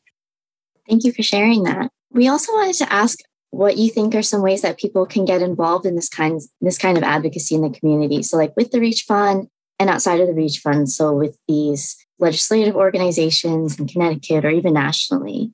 Thank 0.88 1.04
you 1.04 1.12
for 1.12 1.22
sharing 1.22 1.64
that. 1.64 1.90
We 2.10 2.28
also 2.28 2.52
wanted 2.52 2.76
to 2.76 2.92
ask 2.92 3.18
what 3.50 3.76
you 3.76 3.90
think 3.90 4.14
are 4.14 4.22
some 4.22 4.42
ways 4.42 4.62
that 4.62 4.78
people 4.78 5.06
can 5.06 5.24
get 5.24 5.42
involved 5.42 5.86
in 5.86 5.96
this 5.96 6.08
kind 6.08 6.40
this 6.60 6.78
kind 6.78 6.96
of 6.96 7.02
advocacy 7.02 7.54
in 7.54 7.62
the 7.62 7.70
community. 7.70 8.22
So 8.22 8.36
like 8.36 8.54
with 8.56 8.70
the 8.70 8.80
Reach 8.80 9.02
Fund 9.02 9.48
and 9.78 9.90
outside 9.90 10.20
of 10.20 10.28
the 10.28 10.34
Reach 10.34 10.58
Fund, 10.58 10.90
so 10.90 11.12
with 11.12 11.36
these 11.48 11.96
legislative 12.18 12.76
organizations 12.76 13.78
in 13.78 13.88
Connecticut 13.88 14.44
or 14.44 14.50
even 14.50 14.74
nationally. 14.74 15.52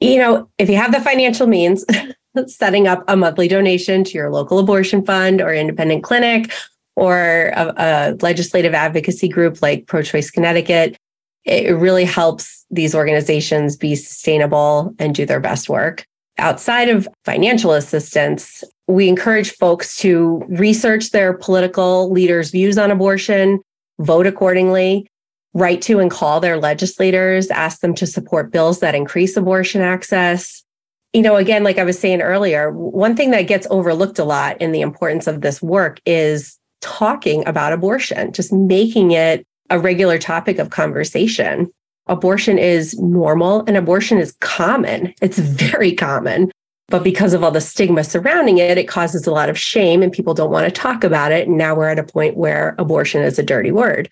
You 0.00 0.18
know, 0.18 0.48
if 0.58 0.68
you 0.68 0.76
have 0.76 0.92
the 0.92 1.00
financial 1.00 1.46
means, 1.46 1.84
setting 2.46 2.86
up 2.86 3.02
a 3.08 3.16
monthly 3.16 3.48
donation 3.48 4.04
to 4.04 4.12
your 4.12 4.30
local 4.30 4.58
abortion 4.58 5.04
fund 5.04 5.40
or 5.40 5.52
independent 5.52 6.04
clinic 6.04 6.52
or 6.98 7.52
a, 7.54 7.74
a 7.76 8.16
legislative 8.20 8.74
advocacy 8.74 9.28
group 9.28 9.62
like 9.62 9.86
Pro 9.86 10.02
Choice 10.02 10.32
Connecticut, 10.32 10.96
it 11.44 11.76
really 11.76 12.04
helps 12.04 12.66
these 12.70 12.92
organizations 12.92 13.76
be 13.76 13.94
sustainable 13.94 14.92
and 14.98 15.14
do 15.14 15.24
their 15.24 15.38
best 15.38 15.68
work. 15.68 16.04
Outside 16.38 16.88
of 16.88 17.08
financial 17.24 17.72
assistance, 17.72 18.64
we 18.88 19.08
encourage 19.08 19.52
folks 19.52 19.96
to 19.98 20.42
research 20.48 21.10
their 21.10 21.34
political 21.34 22.10
leaders' 22.10 22.50
views 22.50 22.76
on 22.76 22.90
abortion, 22.90 23.60
vote 24.00 24.26
accordingly, 24.26 25.06
write 25.54 25.80
to 25.82 26.00
and 26.00 26.10
call 26.10 26.40
their 26.40 26.58
legislators, 26.58 27.48
ask 27.50 27.80
them 27.80 27.94
to 27.94 28.08
support 28.08 28.50
bills 28.50 28.80
that 28.80 28.96
increase 28.96 29.36
abortion 29.36 29.82
access. 29.82 30.64
You 31.12 31.22
know, 31.22 31.36
again, 31.36 31.62
like 31.62 31.78
I 31.78 31.84
was 31.84 31.98
saying 31.98 32.22
earlier, 32.22 32.72
one 32.72 33.14
thing 33.14 33.30
that 33.30 33.42
gets 33.42 33.68
overlooked 33.70 34.18
a 34.18 34.24
lot 34.24 34.60
in 34.60 34.72
the 34.72 34.80
importance 34.80 35.28
of 35.28 35.42
this 35.42 35.62
work 35.62 36.00
is 36.04 36.58
talking 36.80 37.46
about 37.46 37.72
abortion, 37.72 38.32
just 38.32 38.52
making 38.52 39.12
it 39.12 39.44
a 39.70 39.78
regular 39.78 40.18
topic 40.18 40.58
of 40.58 40.70
conversation. 40.70 41.70
Abortion 42.06 42.58
is 42.58 42.98
normal 42.98 43.64
and 43.66 43.76
abortion 43.76 44.18
is 44.18 44.32
common. 44.40 45.12
It's 45.20 45.38
very 45.38 45.92
common. 45.92 46.50
But 46.88 47.04
because 47.04 47.34
of 47.34 47.44
all 47.44 47.50
the 47.50 47.60
stigma 47.60 48.02
surrounding 48.02 48.58
it, 48.58 48.78
it 48.78 48.88
causes 48.88 49.26
a 49.26 49.30
lot 49.30 49.50
of 49.50 49.58
shame 49.58 50.02
and 50.02 50.10
people 50.10 50.32
don't 50.32 50.50
want 50.50 50.64
to 50.64 50.80
talk 50.80 51.04
about 51.04 51.32
it. 51.32 51.46
And 51.46 51.58
now 51.58 51.74
we're 51.74 51.90
at 51.90 51.98
a 51.98 52.04
point 52.04 52.36
where 52.38 52.74
abortion 52.78 53.22
is 53.22 53.38
a 53.38 53.42
dirty 53.42 53.70
word. 53.70 54.08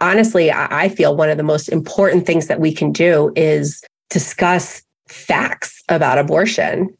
Honestly, 0.00 0.50
I 0.50 0.88
feel 0.88 1.16
one 1.16 1.30
of 1.30 1.36
the 1.36 1.42
most 1.42 1.68
important 1.68 2.26
things 2.26 2.46
that 2.46 2.60
we 2.60 2.72
can 2.72 2.92
do 2.92 3.32
is 3.36 3.82
discuss 4.10 4.82
facts 5.08 5.82
about 5.88 6.18
abortion, 6.18 6.94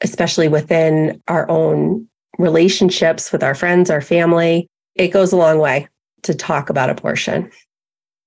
especially 0.00 0.48
within 0.48 1.22
our 1.28 1.48
own 1.48 2.08
relationships 2.38 3.32
with 3.32 3.42
our 3.42 3.54
friends, 3.54 3.90
our 3.90 4.00
family. 4.00 4.68
It 4.94 5.08
goes 5.08 5.32
a 5.32 5.36
long 5.36 5.58
way 5.58 5.88
to 6.22 6.34
talk 6.34 6.70
about 6.70 6.90
abortion. 6.90 7.50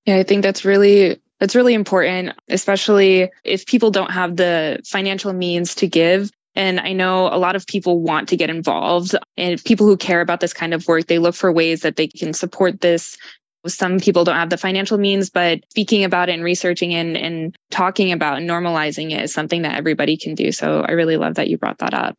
Yeah, 0.05 0.17
I 0.17 0.23
think 0.23 0.43
that's 0.43 0.65
really 0.65 1.19
that's 1.39 1.55
really 1.55 1.73
important, 1.73 2.37
especially 2.49 3.29
if 3.43 3.65
people 3.65 3.91
don't 3.91 4.11
have 4.11 4.35
the 4.35 4.79
financial 4.85 5.31
means 5.33 5.73
to 5.75 5.87
give. 5.87 6.31
And 6.55 6.79
I 6.79 6.91
know 6.91 7.27
a 7.27 7.37
lot 7.37 7.55
of 7.55 7.65
people 7.67 8.01
want 8.01 8.27
to 8.29 8.37
get 8.37 8.49
involved 8.49 9.15
and 9.37 9.63
people 9.63 9.87
who 9.87 9.95
care 9.95 10.19
about 10.19 10.41
this 10.41 10.51
kind 10.53 10.73
of 10.73 10.87
work, 10.87 11.07
they 11.07 11.19
look 11.19 11.35
for 11.35 11.51
ways 11.51 11.81
that 11.81 11.95
they 11.95 12.07
can 12.07 12.33
support 12.33 12.81
this. 12.81 13.17
Some 13.67 13.99
people 13.99 14.23
don't 14.23 14.35
have 14.35 14.49
the 14.49 14.57
financial 14.57 14.97
means, 14.97 15.29
but 15.29 15.63
speaking 15.69 16.03
about 16.03 16.27
it 16.27 16.33
and 16.33 16.43
researching 16.43 16.93
and, 16.93 17.15
and 17.15 17.55
talking 17.71 18.11
about 18.11 18.37
and 18.37 18.49
normalizing 18.49 19.11
it 19.11 19.23
is 19.23 19.33
something 19.33 19.61
that 19.61 19.77
everybody 19.77 20.17
can 20.17 20.35
do. 20.35 20.51
So 20.51 20.81
I 20.81 20.91
really 20.91 21.17
love 21.17 21.35
that 21.35 21.49
you 21.49 21.57
brought 21.57 21.77
that 21.77 21.93
up 21.93 22.17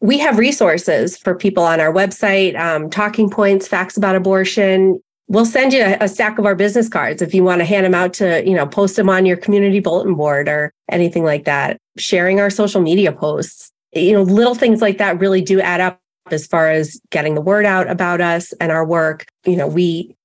we 0.00 0.18
have 0.18 0.38
resources 0.38 1.16
for 1.16 1.34
people 1.34 1.62
on 1.62 1.80
our 1.80 1.92
website, 1.92 2.58
um, 2.58 2.88
talking 2.88 3.28
points, 3.28 3.68
facts 3.68 3.96
about 3.96 4.16
abortion. 4.16 5.00
We'll 5.28 5.44
send 5.44 5.72
you 5.72 5.82
a, 5.82 5.98
a 6.00 6.08
stack 6.08 6.38
of 6.38 6.46
our 6.46 6.54
business 6.54 6.88
cards 6.88 7.22
if 7.22 7.34
you 7.34 7.44
want 7.44 7.60
to 7.60 7.64
hand 7.64 7.84
them 7.84 7.94
out 7.94 8.14
to, 8.14 8.42
you 8.46 8.54
know, 8.54 8.66
post 8.66 8.96
them 8.96 9.10
on 9.10 9.26
your 9.26 9.36
community 9.36 9.78
bulletin 9.78 10.14
board 10.14 10.48
or 10.48 10.72
anything 10.90 11.22
like 11.22 11.44
that. 11.44 11.76
Sharing 11.98 12.40
our 12.40 12.50
social 12.50 12.80
media 12.80 13.12
posts, 13.12 13.70
you 13.92 14.12
know, 14.12 14.22
little 14.22 14.54
things 14.54 14.80
like 14.80 14.98
that 14.98 15.20
really 15.20 15.42
do 15.42 15.60
add 15.60 15.80
up 15.80 16.00
as 16.30 16.46
far 16.46 16.70
as 16.70 17.00
getting 17.10 17.34
the 17.34 17.40
word 17.40 17.66
out 17.66 17.88
about 17.90 18.20
us 18.20 18.52
and 18.54 18.72
our 18.72 18.86
work. 18.86 19.26
You 19.44 19.56
know, 19.56 19.66
we 19.66 20.16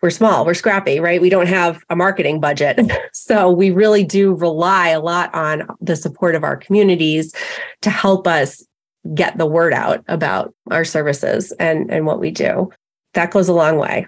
we're 0.00 0.10
small, 0.10 0.46
we're 0.46 0.54
scrappy, 0.54 1.00
right? 1.00 1.20
We 1.20 1.28
don't 1.28 1.48
have 1.48 1.82
a 1.90 1.96
marketing 1.96 2.40
budget. 2.40 2.78
so 3.12 3.50
we 3.50 3.70
really 3.70 4.04
do 4.04 4.34
rely 4.36 4.90
a 4.90 5.00
lot 5.00 5.34
on 5.34 5.66
the 5.80 5.96
support 5.96 6.36
of 6.36 6.44
our 6.44 6.56
communities 6.56 7.34
to 7.82 7.90
help 7.90 8.28
us 8.28 8.64
get 9.14 9.38
the 9.38 9.46
word 9.46 9.72
out 9.72 10.04
about 10.08 10.54
our 10.70 10.84
services 10.84 11.52
and, 11.52 11.90
and 11.90 12.06
what 12.06 12.20
we 12.20 12.30
do. 12.30 12.70
That 13.14 13.30
goes 13.30 13.48
a 13.48 13.52
long 13.52 13.78
way. 13.78 14.06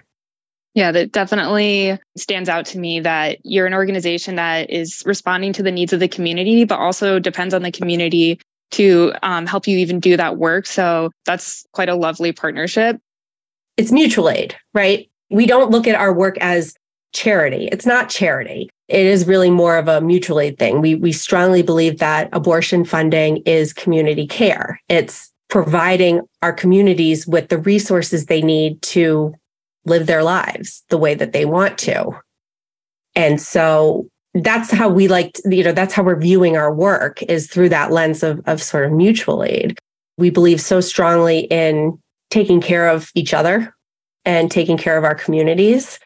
Yeah, 0.73 0.91
that 0.91 1.11
definitely 1.11 1.99
stands 2.15 2.47
out 2.47 2.65
to 2.67 2.79
me 2.79 3.01
that 3.01 3.39
you're 3.43 3.67
an 3.67 3.73
organization 3.73 4.35
that 4.35 4.69
is 4.69 5.03
responding 5.05 5.51
to 5.53 5.63
the 5.63 5.71
needs 5.71 5.91
of 5.91 5.99
the 5.99 6.07
community, 6.07 6.63
but 6.63 6.79
also 6.79 7.19
depends 7.19 7.53
on 7.53 7.61
the 7.61 7.71
community 7.71 8.39
to 8.71 9.11
um, 9.21 9.45
help 9.45 9.67
you 9.67 9.77
even 9.77 9.99
do 9.99 10.15
that 10.15 10.37
work. 10.37 10.65
So 10.65 11.11
that's 11.25 11.65
quite 11.73 11.89
a 11.89 11.95
lovely 11.95 12.31
partnership. 12.31 13.01
It's 13.75 13.91
mutual 13.91 14.29
aid, 14.29 14.55
right? 14.73 15.09
We 15.29 15.45
don't 15.45 15.71
look 15.71 15.87
at 15.87 15.95
our 15.95 16.13
work 16.13 16.37
as 16.39 16.73
charity. 17.13 17.67
It's 17.71 17.85
not 17.85 18.09
charity. 18.09 18.69
It 18.91 19.05
is 19.05 19.25
really 19.25 19.49
more 19.49 19.77
of 19.77 19.87
a 19.87 20.01
mutual 20.01 20.39
aid 20.39 20.59
thing. 20.59 20.81
We 20.81 20.95
we 20.95 21.13
strongly 21.13 21.61
believe 21.61 21.99
that 21.99 22.29
abortion 22.33 22.83
funding 22.83 23.37
is 23.45 23.73
community 23.73 24.27
care. 24.27 24.81
It's 24.89 25.31
providing 25.49 26.21
our 26.41 26.53
communities 26.53 27.25
with 27.25 27.49
the 27.49 27.57
resources 27.57 28.25
they 28.25 28.41
need 28.41 28.81
to 28.81 29.33
live 29.85 30.07
their 30.07 30.23
lives 30.23 30.83
the 30.89 30.97
way 30.97 31.13
that 31.13 31.33
they 31.33 31.45
want 31.45 31.77
to. 31.77 32.11
And 33.15 33.41
so 33.41 34.07
that's 34.33 34.71
how 34.71 34.87
we 34.87 35.07
like, 35.07 35.39
you 35.45 35.63
know, 35.63 35.73
that's 35.73 35.93
how 35.93 36.03
we're 36.03 36.19
viewing 36.19 36.55
our 36.55 36.73
work 36.73 37.21
is 37.23 37.47
through 37.47 37.69
that 37.69 37.91
lens 37.91 38.23
of, 38.23 38.41
of 38.45 38.61
sort 38.61 38.85
of 38.85 38.91
mutual 38.91 39.43
aid. 39.43 39.77
We 40.17 40.29
believe 40.29 40.61
so 40.61 40.79
strongly 40.79 41.39
in 41.39 41.99
taking 42.29 42.61
care 42.61 42.87
of 42.87 43.11
each 43.13 43.33
other 43.33 43.73
and 44.23 44.49
taking 44.49 44.77
care 44.77 44.97
of 44.97 45.03
our 45.03 45.15
communities 45.15 45.99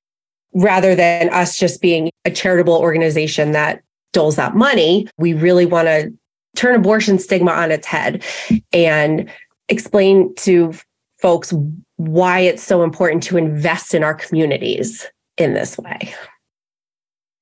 rather 0.55 0.95
than 0.95 1.29
us 1.29 1.57
just 1.57 1.81
being 1.81 2.09
a 2.23 2.31
charitable 2.31 2.73
organization 2.73 3.51
that 3.51 3.83
doles 4.13 4.39
out 4.39 4.55
money. 4.55 5.07
We 5.17 5.33
really 5.33 5.65
want 5.65 5.87
to 5.87 6.11
turn 6.55 6.75
abortion 6.75 7.19
stigma 7.19 7.51
on 7.51 7.69
its 7.69 7.85
head 7.85 8.23
and 8.71 9.29
explain 9.69 10.33
to 10.35 10.73
folks 11.21 11.53
why 11.97 12.39
it's 12.39 12.63
so 12.63 12.83
important 12.83 13.21
to 13.23 13.37
invest 13.37 13.93
in 13.93 14.03
our 14.03 14.13
communities 14.13 15.05
in 15.37 15.53
this 15.53 15.77
way. 15.77 16.13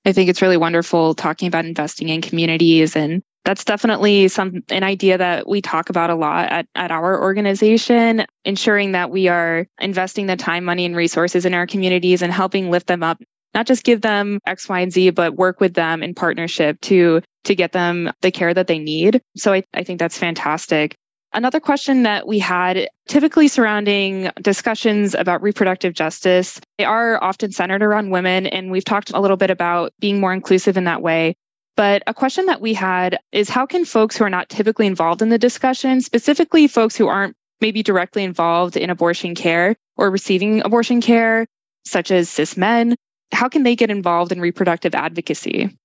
I 0.05 0.11
think 0.11 0.29
it's 0.29 0.41
really 0.41 0.57
wonderful 0.57 1.13
talking 1.13 1.47
about 1.47 1.65
investing 1.65 2.09
in 2.09 2.21
communities 2.21 2.95
and 2.95 3.21
that's 3.45 3.65
definitely 3.65 4.27
some 4.27 4.63
an 4.69 4.83
idea 4.83 5.17
that 5.17 5.47
we 5.47 5.61
talk 5.61 5.89
about 5.89 6.09
a 6.09 6.15
lot 6.15 6.49
at, 6.49 6.67
at 6.75 6.91
our 6.91 7.21
organization, 7.21 8.25
ensuring 8.45 8.93
that 8.93 9.11
we 9.11 9.27
are 9.27 9.67
investing 9.79 10.27
the 10.27 10.35
time, 10.35 10.63
money, 10.63 10.85
and 10.85 10.95
resources 10.95 11.45
in 11.45 11.53
our 11.53 11.67
communities 11.67 12.21
and 12.21 12.31
helping 12.31 12.71
lift 12.71 12.87
them 12.87 13.03
up, 13.03 13.21
not 13.53 13.67
just 13.67 13.83
give 13.83 14.01
them 14.01 14.39
X, 14.45 14.69
Y, 14.69 14.79
and 14.79 14.93
Z, 14.93 15.09
but 15.11 15.35
work 15.35 15.59
with 15.59 15.73
them 15.73 16.01
in 16.01 16.13
partnership 16.13 16.79
to 16.81 17.21
to 17.43 17.55
get 17.55 17.73
them 17.73 18.11
the 18.21 18.31
care 18.31 18.53
that 18.53 18.67
they 18.67 18.79
need. 18.79 19.21
So 19.35 19.53
I, 19.53 19.63
I 19.73 19.83
think 19.83 19.99
that's 19.99 20.17
fantastic. 20.17 20.95
Another 21.33 21.59
question 21.59 22.03
that 22.03 22.27
we 22.27 22.37
had 22.37 22.87
typically 23.07 23.47
surrounding 23.47 24.29
discussions 24.41 25.15
about 25.15 25.41
reproductive 25.41 25.93
justice, 25.93 26.61
they 26.77 26.85
are 26.85 27.21
often 27.23 27.51
centered 27.51 27.81
around 27.81 28.11
women. 28.11 28.45
And 28.45 28.69
we've 28.69 28.85
talked 28.85 29.09
a 29.11 29.19
little 29.19 29.35
bit 29.35 29.49
about 29.49 29.93
being 29.99 30.19
more 30.19 30.31
inclusive 30.31 30.77
in 30.77 30.83
that 30.83 31.01
way. 31.01 31.35
But 31.75 32.03
a 32.05 32.13
question 32.13 32.45
that 32.45 32.61
we 32.61 32.73
had 32.73 33.19
is 33.31 33.49
how 33.49 33.65
can 33.65 33.85
folks 33.85 34.15
who 34.15 34.23
are 34.23 34.29
not 34.29 34.49
typically 34.49 34.85
involved 34.85 35.21
in 35.21 35.29
the 35.29 35.39
discussion, 35.39 36.01
specifically 36.01 36.67
folks 36.67 36.95
who 36.95 37.07
aren't 37.07 37.35
maybe 37.61 37.81
directly 37.81 38.23
involved 38.23 38.77
in 38.77 38.89
abortion 38.89 39.33
care 39.33 39.75
or 39.97 40.11
receiving 40.11 40.61
abortion 40.63 41.01
care, 41.01 41.47
such 41.85 42.11
as 42.11 42.29
cis 42.29 42.57
men, 42.57 42.95
how 43.31 43.49
can 43.49 43.63
they 43.63 43.75
get 43.75 43.89
involved 43.89 44.31
in 44.31 44.39
reproductive 44.39 44.93
advocacy? 44.93 45.75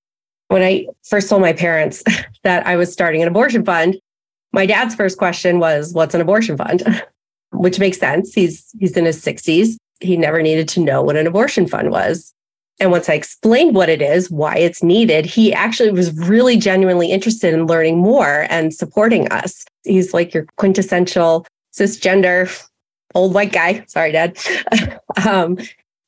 When 0.49 0.61
I 0.61 0.87
first 1.03 1.29
told 1.29 1.41
my 1.41 1.53
parents 1.53 2.03
that 2.43 2.65
I 2.67 2.75
was 2.75 2.91
starting 2.91 3.21
an 3.21 3.27
abortion 3.27 3.65
fund, 3.65 3.97
my 4.51 4.65
dad's 4.65 4.95
first 4.95 5.17
question 5.17 5.59
was, 5.59 5.93
What's 5.93 6.15
an 6.15 6.21
abortion 6.21 6.57
fund? 6.57 7.03
Which 7.51 7.79
makes 7.79 7.97
sense. 7.97 8.33
He's 8.33 8.69
he's 8.79 8.95
in 8.95 9.05
his 9.05 9.23
60s. 9.23 9.75
He 10.01 10.17
never 10.17 10.41
needed 10.41 10.67
to 10.69 10.79
know 10.79 11.01
what 11.01 11.17
an 11.17 11.27
abortion 11.27 11.67
fund 11.67 11.89
was. 11.89 12.33
And 12.79 12.91
once 12.91 13.09
I 13.09 13.13
explained 13.13 13.75
what 13.75 13.89
it 13.89 14.01
is, 14.01 14.31
why 14.31 14.55
it's 14.57 14.81
needed, 14.81 15.25
he 15.25 15.53
actually 15.53 15.91
was 15.91 16.13
really 16.13 16.57
genuinely 16.57 17.11
interested 17.11 17.53
in 17.53 17.67
learning 17.67 17.97
more 17.97 18.47
and 18.49 18.73
supporting 18.73 19.29
us. 19.31 19.65
He's 19.83 20.13
like 20.13 20.33
your 20.33 20.45
quintessential 20.55 21.45
cisgender 21.73 22.49
old 23.15 23.33
white 23.33 23.51
guy. 23.51 23.83
Sorry, 23.87 24.11
Dad. 24.11 24.37
um, 25.27 25.57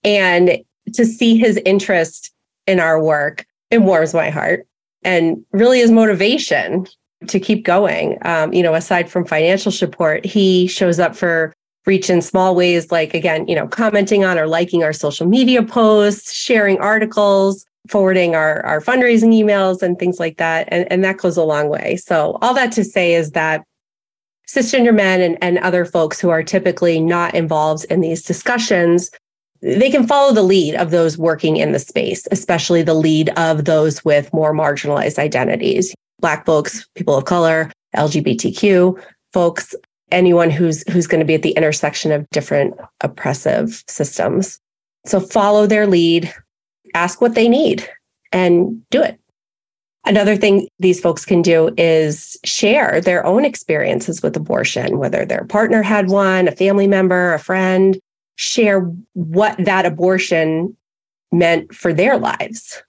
and 0.03 0.59
to 0.93 1.05
see 1.05 1.37
his 1.37 1.57
interest 1.65 2.31
in 2.67 2.79
our 2.79 3.01
work, 3.01 3.45
it 3.69 3.79
warms 3.79 4.13
my 4.13 4.29
heart 4.29 4.67
and 5.03 5.43
really 5.51 5.79
is 5.79 5.91
motivation 5.91 6.87
to 7.27 7.39
keep 7.39 7.65
going. 7.65 8.17
Um, 8.23 8.53
you 8.53 8.63
know, 8.63 8.73
aside 8.73 9.09
from 9.09 9.25
financial 9.25 9.71
support, 9.71 10.25
he 10.25 10.67
shows 10.67 10.99
up 10.99 11.15
for 11.15 11.53
reach 11.85 12.09
in 12.09 12.21
small 12.21 12.55
ways, 12.55 12.91
like 12.91 13.13
again, 13.13 13.47
you 13.47 13.55
know, 13.55 13.67
commenting 13.67 14.23
on 14.23 14.37
or 14.37 14.47
liking 14.47 14.83
our 14.83 14.93
social 14.93 15.25
media 15.27 15.63
posts, 15.63 16.33
sharing 16.33 16.79
articles, 16.79 17.65
forwarding 17.87 18.35
our, 18.35 18.63
our 18.65 18.81
fundraising 18.81 19.33
emails 19.33 19.81
and 19.81 19.97
things 19.97 20.19
like 20.19 20.37
that. 20.37 20.67
And, 20.71 20.91
and 20.91 21.03
that 21.03 21.17
goes 21.17 21.37
a 21.37 21.43
long 21.43 21.69
way. 21.69 21.95
So 21.97 22.37
all 22.41 22.53
that 22.53 22.71
to 22.73 22.83
say 22.83 23.15
is 23.15 23.31
that 23.31 23.63
cisgender 24.47 24.93
men 24.93 25.21
and, 25.21 25.37
and 25.41 25.57
other 25.59 25.85
folks 25.85 26.19
who 26.19 26.29
are 26.29 26.43
typically 26.43 26.99
not 26.99 27.33
involved 27.33 27.85
in 27.85 28.01
these 28.01 28.23
discussions 28.23 29.09
they 29.61 29.91
can 29.91 30.07
follow 30.07 30.33
the 30.33 30.43
lead 30.43 30.75
of 30.75 30.89
those 30.89 31.17
working 31.17 31.57
in 31.57 31.71
the 31.71 31.79
space, 31.79 32.27
especially 32.31 32.81
the 32.81 32.95
lead 32.95 33.29
of 33.37 33.65
those 33.65 34.03
with 34.03 34.33
more 34.33 34.53
marginalized 34.53 35.19
identities. 35.19 35.93
Black 36.19 36.45
folks, 36.45 36.87
people 36.95 37.15
of 37.15 37.25
color, 37.25 37.71
LGBTQ 37.95 39.01
folks, 39.33 39.75
anyone 40.11 40.49
who's 40.49 40.87
who's 40.91 41.07
going 41.07 41.19
to 41.19 41.25
be 41.25 41.35
at 41.35 41.41
the 41.41 41.51
intersection 41.51 42.11
of 42.11 42.29
different 42.31 42.75
oppressive 43.01 43.83
systems. 43.87 44.59
So 45.05 45.19
follow 45.19 45.65
their 45.65 45.87
lead, 45.87 46.33
ask 46.93 47.21
what 47.21 47.35
they 47.35 47.49
need 47.49 47.87
and 48.31 48.81
do 48.89 49.01
it. 49.01 49.19
Another 50.05 50.35
thing 50.35 50.67
these 50.79 50.99
folks 50.99 51.25
can 51.25 51.41
do 51.41 51.73
is 51.77 52.37
share 52.43 53.01
their 53.01 53.25
own 53.25 53.45
experiences 53.45 54.23
with 54.23 54.35
abortion, 54.35 54.97
whether 54.97 55.25
their 55.25 55.45
partner 55.45 55.83
had 55.83 56.09
one, 56.09 56.47
a 56.47 56.55
family 56.55 56.87
member, 56.87 57.33
a 57.33 57.39
friend, 57.39 57.99
share 58.35 58.81
what 59.13 59.55
that 59.59 59.85
abortion 59.85 60.75
meant 61.31 61.73
for 61.73 61.93
their 61.93 62.17
lives. 62.17 62.81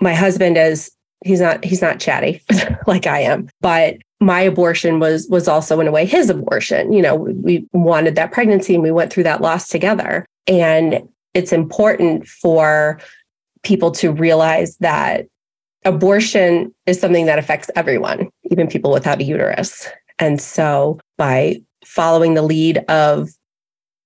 My 0.00 0.14
husband 0.14 0.56
is 0.56 0.90
he's 1.24 1.40
not 1.40 1.64
he's 1.64 1.82
not 1.82 2.00
chatty 2.00 2.42
like 2.86 3.06
I 3.06 3.20
am, 3.20 3.48
but 3.60 3.96
my 4.20 4.40
abortion 4.40 4.98
was 4.98 5.28
was 5.28 5.48
also 5.48 5.80
in 5.80 5.86
a 5.86 5.92
way 5.92 6.04
his 6.04 6.30
abortion. 6.30 6.92
You 6.92 7.02
know, 7.02 7.14
we 7.14 7.66
wanted 7.72 8.16
that 8.16 8.32
pregnancy 8.32 8.74
and 8.74 8.82
we 8.82 8.90
went 8.90 9.12
through 9.12 9.24
that 9.24 9.40
loss 9.40 9.68
together. 9.68 10.26
And 10.46 11.08
it's 11.34 11.52
important 11.52 12.26
for 12.26 13.00
people 13.62 13.90
to 13.92 14.12
realize 14.12 14.76
that 14.78 15.26
abortion 15.84 16.74
is 16.86 17.00
something 17.00 17.26
that 17.26 17.38
affects 17.38 17.70
everyone, 17.76 18.28
even 18.50 18.66
people 18.66 18.90
without 18.92 19.20
a 19.20 19.24
uterus. 19.24 19.88
And 20.18 20.40
so 20.40 20.98
by 21.16 21.62
following 21.84 22.34
the 22.34 22.42
lead 22.42 22.78
of 22.88 23.30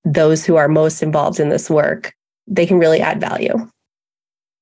those 0.05 0.45
who 0.45 0.57
are 0.57 0.69
most 0.69 1.03
involved 1.03 1.41
in 1.41 1.49
this 1.49 1.71
work, 1.71 2.13
they 2.47 2.67
can 2.67 2.79
really 2.79 3.01
add 3.01 3.21
value. 3.21 3.55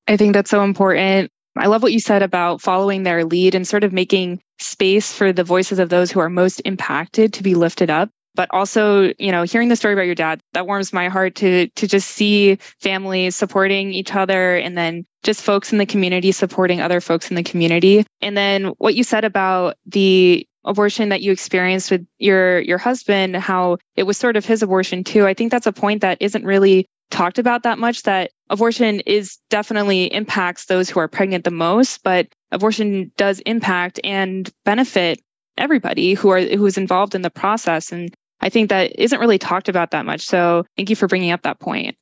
I 0.07 0.17
think 0.17 0.33
that's 0.33 0.49
so 0.49 0.63
important. 0.63 1.31
I 1.57 1.67
love 1.67 1.83
what 1.83 1.93
you 1.93 1.99
said 1.99 2.23
about 2.23 2.61
following 2.61 3.03
their 3.03 3.25
lead 3.25 3.55
and 3.55 3.67
sort 3.67 3.83
of 3.83 3.91
making 3.91 4.41
space 4.59 5.11
for 5.11 5.33
the 5.33 5.43
voices 5.43 5.79
of 5.79 5.89
those 5.89 6.11
who 6.11 6.19
are 6.19 6.29
most 6.29 6.61
impacted 6.65 7.33
to 7.33 7.43
be 7.43 7.55
lifted 7.55 7.89
up. 7.89 8.09
But 8.33 8.47
also, 8.51 9.11
you 9.19 9.31
know, 9.31 9.43
hearing 9.43 9.67
the 9.67 9.75
story 9.75 9.93
about 9.93 10.05
your 10.05 10.15
dad, 10.15 10.39
that 10.53 10.65
warms 10.65 10.93
my 10.93 11.09
heart 11.09 11.35
to 11.35 11.67
to 11.67 11.87
just 11.87 12.09
see 12.09 12.55
families 12.79 13.35
supporting 13.35 13.93
each 13.93 14.15
other 14.15 14.55
and 14.55 14.77
then 14.77 15.05
just 15.23 15.41
folks 15.41 15.73
in 15.73 15.79
the 15.79 15.85
community 15.85 16.31
supporting 16.31 16.79
other 16.79 17.01
folks 17.01 17.29
in 17.29 17.35
the 17.35 17.43
community. 17.43 18.05
And 18.21 18.37
then 18.37 18.67
what 18.77 18.95
you 18.95 19.03
said 19.03 19.25
about 19.25 19.75
the 19.85 20.47
abortion 20.63 21.09
that 21.09 21.21
you 21.21 21.31
experienced 21.31 21.91
with 21.91 22.05
your 22.19 22.59
your 22.61 22.77
husband 22.77 23.35
how 23.35 23.77
it 23.95 24.03
was 24.03 24.17
sort 24.17 24.37
of 24.37 24.45
his 24.45 24.61
abortion 24.61 25.03
too 25.03 25.25
i 25.25 25.33
think 25.33 25.51
that's 25.51 25.65
a 25.65 25.73
point 25.73 26.01
that 26.01 26.17
isn't 26.21 26.45
really 26.45 26.87
talked 27.11 27.37
about 27.37 27.63
that 27.63 27.77
much 27.77 28.03
that 28.03 28.31
abortion 28.49 29.01
is 29.01 29.37
definitely 29.49 30.05
impacts 30.13 30.65
those 30.65 30.89
who 30.89 30.99
are 30.99 31.07
pregnant 31.07 31.43
the 31.43 31.51
most, 31.51 32.03
but 32.03 32.27
abortion 32.51 33.11
does 33.17 33.39
impact 33.41 33.99
and 34.03 34.49
benefit 34.65 35.21
everybody 35.57 36.13
who 36.13 36.29
are 36.29 36.41
who 36.41 36.65
is 36.65 36.77
involved 36.77 37.13
in 37.13 37.21
the 37.21 37.29
process. 37.29 37.91
And 37.91 38.13
I 38.39 38.49
think 38.49 38.69
that 38.69 38.99
isn't 38.99 39.19
really 39.19 39.37
talked 39.37 39.69
about 39.69 39.91
that 39.91 40.05
much. 40.05 40.21
So 40.21 40.65
thank 40.75 40.89
you 40.89 40.95
for 40.95 41.07
bringing 41.07 41.31
up 41.31 41.43
that 41.43 41.59
point. 41.59 41.97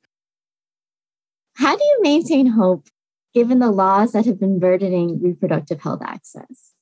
How 1.56 1.76
do 1.76 1.82
you 1.84 1.98
maintain 2.00 2.46
hope 2.46 2.86
given 3.34 3.58
the 3.58 3.70
laws 3.70 4.12
that 4.12 4.24
have 4.24 4.40
been 4.40 4.58
burdening 4.58 5.20
reproductive 5.22 5.80
health 5.80 6.00
access? 6.02 6.72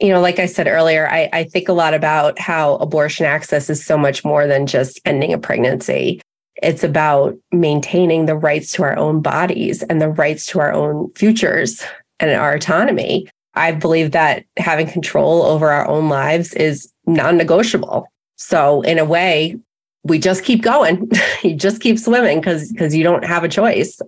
You 0.00 0.10
know, 0.10 0.20
like 0.20 0.38
I 0.38 0.46
said 0.46 0.68
earlier, 0.68 1.08
I, 1.08 1.28
I 1.32 1.44
think 1.44 1.68
a 1.68 1.72
lot 1.72 1.92
about 1.92 2.38
how 2.38 2.76
abortion 2.76 3.26
access 3.26 3.68
is 3.68 3.84
so 3.84 3.98
much 3.98 4.24
more 4.24 4.46
than 4.46 4.66
just 4.66 5.00
ending 5.04 5.32
a 5.32 5.38
pregnancy 5.38 6.20
It's 6.62 6.82
about 6.82 7.36
maintaining 7.52 8.26
the 8.26 8.36
rights 8.36 8.72
to 8.72 8.82
our 8.82 8.96
own 8.96 9.20
bodies 9.20 9.82
and 9.84 10.00
the 10.00 10.08
rights 10.08 10.46
to 10.46 10.60
our 10.60 10.72
own 10.72 11.12
futures 11.14 11.82
and 12.20 12.30
our 12.30 12.54
autonomy. 12.54 13.28
I 13.54 13.72
believe 13.72 14.12
that 14.12 14.44
having 14.56 14.88
control 14.88 15.42
over 15.42 15.70
our 15.70 15.86
own 15.88 16.08
lives 16.08 16.54
is 16.54 16.92
non 17.06 17.36
negotiable. 17.36 18.06
So, 18.36 18.82
in 18.82 18.98
a 18.98 19.04
way, 19.04 19.56
we 20.04 20.18
just 20.18 20.44
keep 20.44 20.62
going. 20.62 21.10
you 21.42 21.54
just 21.54 21.80
keep 21.80 21.98
swimming 21.98 22.40
because 22.40 22.70
because 22.72 22.94
you 22.94 23.02
don't 23.02 23.24
have 23.24 23.44
a 23.44 23.48
choice. 23.48 24.00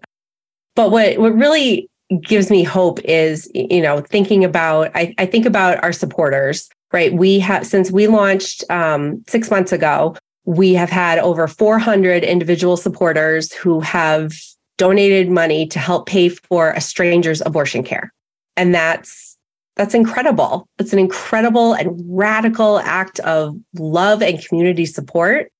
But 0.76 0.90
what 0.90 1.18
what 1.18 1.34
really 1.34 1.88
gives 2.22 2.50
me 2.50 2.64
hope 2.64 2.98
is 3.04 3.50
you 3.54 3.80
know 3.80 4.00
thinking 4.00 4.44
about 4.44 4.90
I, 4.94 5.14
I 5.18 5.26
think 5.26 5.46
about 5.46 5.82
our 5.84 5.92
supporters 5.92 6.68
right 6.92 7.12
we 7.12 7.38
have 7.38 7.64
since 7.64 7.92
we 7.92 8.08
launched 8.08 8.64
um, 8.68 9.22
six 9.28 9.50
months 9.50 9.70
ago 9.70 10.16
we 10.44 10.74
have 10.74 10.90
had 10.90 11.18
over 11.18 11.46
400 11.46 12.24
individual 12.24 12.76
supporters 12.76 13.52
who 13.52 13.80
have 13.80 14.32
donated 14.78 15.30
money 15.30 15.66
to 15.66 15.78
help 15.78 16.06
pay 16.06 16.30
for 16.30 16.70
a 16.70 16.80
stranger's 16.80 17.42
abortion 17.42 17.82
care. 17.82 18.12
And 18.56 18.74
that's 18.74 19.36
that's 19.76 19.94
incredible. 19.94 20.68
It's 20.78 20.92
an 20.92 20.98
incredible 20.98 21.74
and 21.74 21.98
radical 22.06 22.80
act 22.80 23.18
of 23.20 23.56
love 23.78 24.22
and 24.22 24.44
community 24.44 24.84
support. 24.84 25.50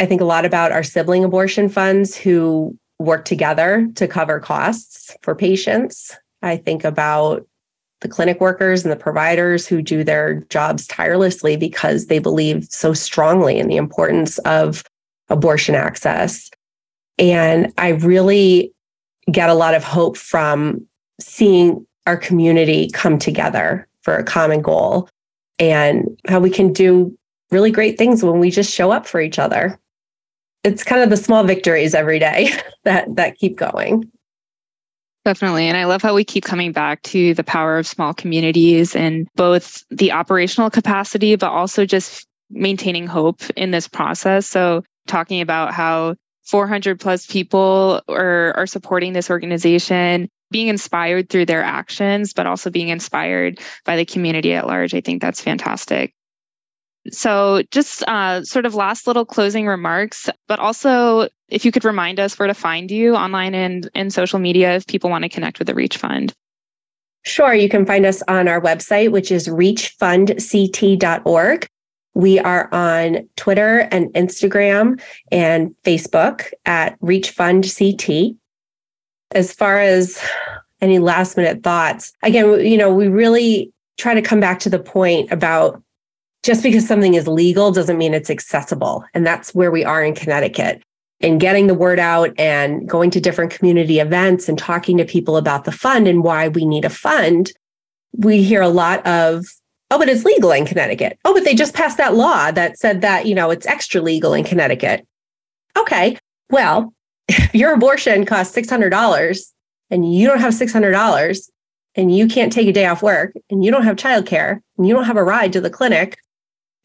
I 0.00 0.06
think 0.06 0.20
a 0.20 0.26
lot 0.26 0.44
about 0.44 0.72
our 0.72 0.82
sibling 0.82 1.24
abortion 1.24 1.68
funds 1.68 2.16
who 2.16 2.76
work 2.98 3.24
together 3.24 3.88
to 3.94 4.08
cover 4.08 4.40
costs 4.40 5.16
for 5.22 5.34
patients. 5.34 6.16
I 6.42 6.56
think 6.56 6.84
about 6.84 7.46
the 8.04 8.08
clinic 8.08 8.38
workers 8.38 8.84
and 8.84 8.92
the 8.92 8.96
providers 8.96 9.66
who 9.66 9.80
do 9.80 10.04
their 10.04 10.34
jobs 10.50 10.86
tirelessly 10.86 11.56
because 11.56 12.06
they 12.06 12.18
believe 12.18 12.66
so 12.68 12.92
strongly 12.92 13.58
in 13.58 13.66
the 13.66 13.78
importance 13.78 14.36
of 14.40 14.84
abortion 15.30 15.74
access. 15.74 16.50
And 17.18 17.72
I 17.78 17.88
really 17.88 18.74
get 19.32 19.48
a 19.48 19.54
lot 19.54 19.74
of 19.74 19.82
hope 19.82 20.18
from 20.18 20.86
seeing 21.18 21.86
our 22.06 22.18
community 22.18 22.90
come 22.92 23.18
together 23.18 23.88
for 24.02 24.16
a 24.16 24.22
common 24.22 24.60
goal 24.60 25.08
and 25.58 26.06
how 26.28 26.40
we 26.40 26.50
can 26.50 26.74
do 26.74 27.16
really 27.50 27.70
great 27.70 27.96
things 27.96 28.22
when 28.22 28.38
we 28.38 28.50
just 28.50 28.70
show 28.70 28.90
up 28.90 29.06
for 29.06 29.18
each 29.18 29.38
other. 29.38 29.80
It's 30.62 30.84
kind 30.84 31.02
of 31.02 31.08
the 31.08 31.16
small 31.16 31.42
victories 31.42 31.94
every 31.94 32.18
day 32.18 32.50
that 32.84 33.16
that 33.16 33.38
keep 33.38 33.56
going. 33.56 34.10
Definitely. 35.24 35.68
And 35.68 35.76
I 35.76 35.84
love 35.84 36.02
how 36.02 36.14
we 36.14 36.22
keep 36.22 36.44
coming 36.44 36.72
back 36.72 37.00
to 37.02 37.32
the 37.32 37.44
power 37.44 37.78
of 37.78 37.86
small 37.86 38.12
communities 38.12 38.94
and 38.94 39.26
both 39.36 39.82
the 39.90 40.12
operational 40.12 40.68
capacity, 40.68 41.34
but 41.36 41.50
also 41.50 41.86
just 41.86 42.26
maintaining 42.50 43.06
hope 43.06 43.40
in 43.56 43.70
this 43.70 43.88
process. 43.88 44.46
So, 44.46 44.84
talking 45.06 45.40
about 45.40 45.72
how 45.72 46.16
400 46.44 47.00
plus 47.00 47.26
people 47.26 48.02
are, 48.08 48.52
are 48.54 48.66
supporting 48.66 49.14
this 49.14 49.30
organization, 49.30 50.28
being 50.50 50.68
inspired 50.68 51.30
through 51.30 51.46
their 51.46 51.62
actions, 51.62 52.34
but 52.34 52.46
also 52.46 52.70
being 52.70 52.88
inspired 52.88 53.60
by 53.84 53.96
the 53.96 54.04
community 54.04 54.52
at 54.52 54.66
large. 54.66 54.94
I 54.94 55.00
think 55.00 55.22
that's 55.22 55.40
fantastic. 55.40 56.12
So, 57.10 57.62
just 57.70 58.02
uh, 58.04 58.44
sort 58.44 58.66
of 58.66 58.74
last 58.74 59.06
little 59.06 59.26
closing 59.26 59.66
remarks, 59.66 60.28
but 60.48 60.58
also 60.58 61.28
if 61.48 61.64
you 61.64 61.72
could 61.72 61.84
remind 61.84 62.18
us 62.18 62.38
where 62.38 62.48
to 62.48 62.54
find 62.54 62.90
you 62.90 63.14
online 63.14 63.54
and 63.54 63.88
in 63.94 64.10
social 64.10 64.38
media 64.38 64.76
if 64.76 64.86
people 64.86 65.10
want 65.10 65.22
to 65.22 65.28
connect 65.28 65.58
with 65.58 65.68
the 65.68 65.74
Reach 65.74 65.98
Fund. 65.98 66.32
Sure. 67.24 67.54
You 67.54 67.68
can 67.68 67.86
find 67.86 68.04
us 68.04 68.22
on 68.28 68.48
our 68.48 68.60
website, 68.60 69.12
which 69.12 69.30
is 69.30 69.46
reachfundct.org. 69.48 71.66
We 72.14 72.38
are 72.38 72.72
on 72.72 73.28
Twitter 73.36 73.88
and 73.90 74.12
Instagram 74.14 75.00
and 75.32 75.74
Facebook 75.84 76.52
at 76.64 76.98
reachfundct. 77.00 78.36
As 79.32 79.52
far 79.52 79.80
as 79.80 80.22
any 80.80 80.98
last 80.98 81.36
minute 81.36 81.62
thoughts, 81.62 82.12
again, 82.22 82.64
you 82.64 82.76
know, 82.76 82.94
we 82.94 83.08
really 83.08 83.72
try 83.96 84.14
to 84.14 84.22
come 84.22 84.40
back 84.40 84.58
to 84.60 84.70
the 84.70 84.78
point 84.78 85.32
about 85.32 85.82
just 86.44 86.62
because 86.62 86.86
something 86.86 87.14
is 87.14 87.26
legal 87.26 87.72
doesn't 87.72 87.96
mean 87.96 88.12
it's 88.12 88.30
accessible. 88.30 89.04
And 89.14 89.26
that's 89.26 89.54
where 89.54 89.70
we 89.70 89.82
are 89.82 90.04
in 90.04 90.14
Connecticut. 90.14 90.82
And 91.20 91.40
getting 91.40 91.68
the 91.68 91.74
word 91.74 91.98
out 91.98 92.38
and 92.38 92.86
going 92.86 93.10
to 93.12 93.20
different 93.20 93.50
community 93.50 93.98
events 93.98 94.46
and 94.46 94.58
talking 94.58 94.98
to 94.98 95.06
people 95.06 95.38
about 95.38 95.64
the 95.64 95.72
fund 95.72 96.06
and 96.06 96.22
why 96.22 96.48
we 96.48 96.66
need 96.66 96.84
a 96.84 96.90
fund, 96.90 97.50
we 98.12 98.42
hear 98.42 98.60
a 98.60 98.68
lot 98.68 99.04
of, 99.06 99.46
oh, 99.90 99.98
but 99.98 100.10
it's 100.10 100.24
legal 100.24 100.52
in 100.52 100.66
Connecticut. 100.66 101.18
Oh, 101.24 101.32
but 101.32 101.44
they 101.44 101.54
just 101.54 101.72
passed 101.72 101.96
that 101.96 102.14
law 102.14 102.50
that 102.50 102.78
said 102.78 103.00
that, 103.00 103.24
you 103.24 103.34
know, 103.34 103.50
it's 103.50 103.66
extra 103.66 104.02
legal 104.02 104.34
in 104.34 104.44
Connecticut. 104.44 105.06
Okay, 105.78 106.18
well, 106.50 106.92
if 107.26 107.54
your 107.54 107.72
abortion 107.72 108.26
costs 108.26 108.54
$600 108.54 109.52
and 109.90 110.14
you 110.14 110.28
don't 110.28 110.40
have 110.40 110.52
$600 110.52 111.50
and 111.94 112.14
you 112.14 112.28
can't 112.28 112.52
take 112.52 112.68
a 112.68 112.72
day 112.72 112.84
off 112.84 113.02
work 113.02 113.32
and 113.48 113.64
you 113.64 113.70
don't 113.70 113.84
have 113.84 113.96
childcare 113.96 114.60
and 114.76 114.86
you 114.86 114.92
don't 114.92 115.04
have 115.04 115.16
a 115.16 115.24
ride 115.24 115.54
to 115.54 115.60
the 115.62 115.70
clinic, 115.70 116.18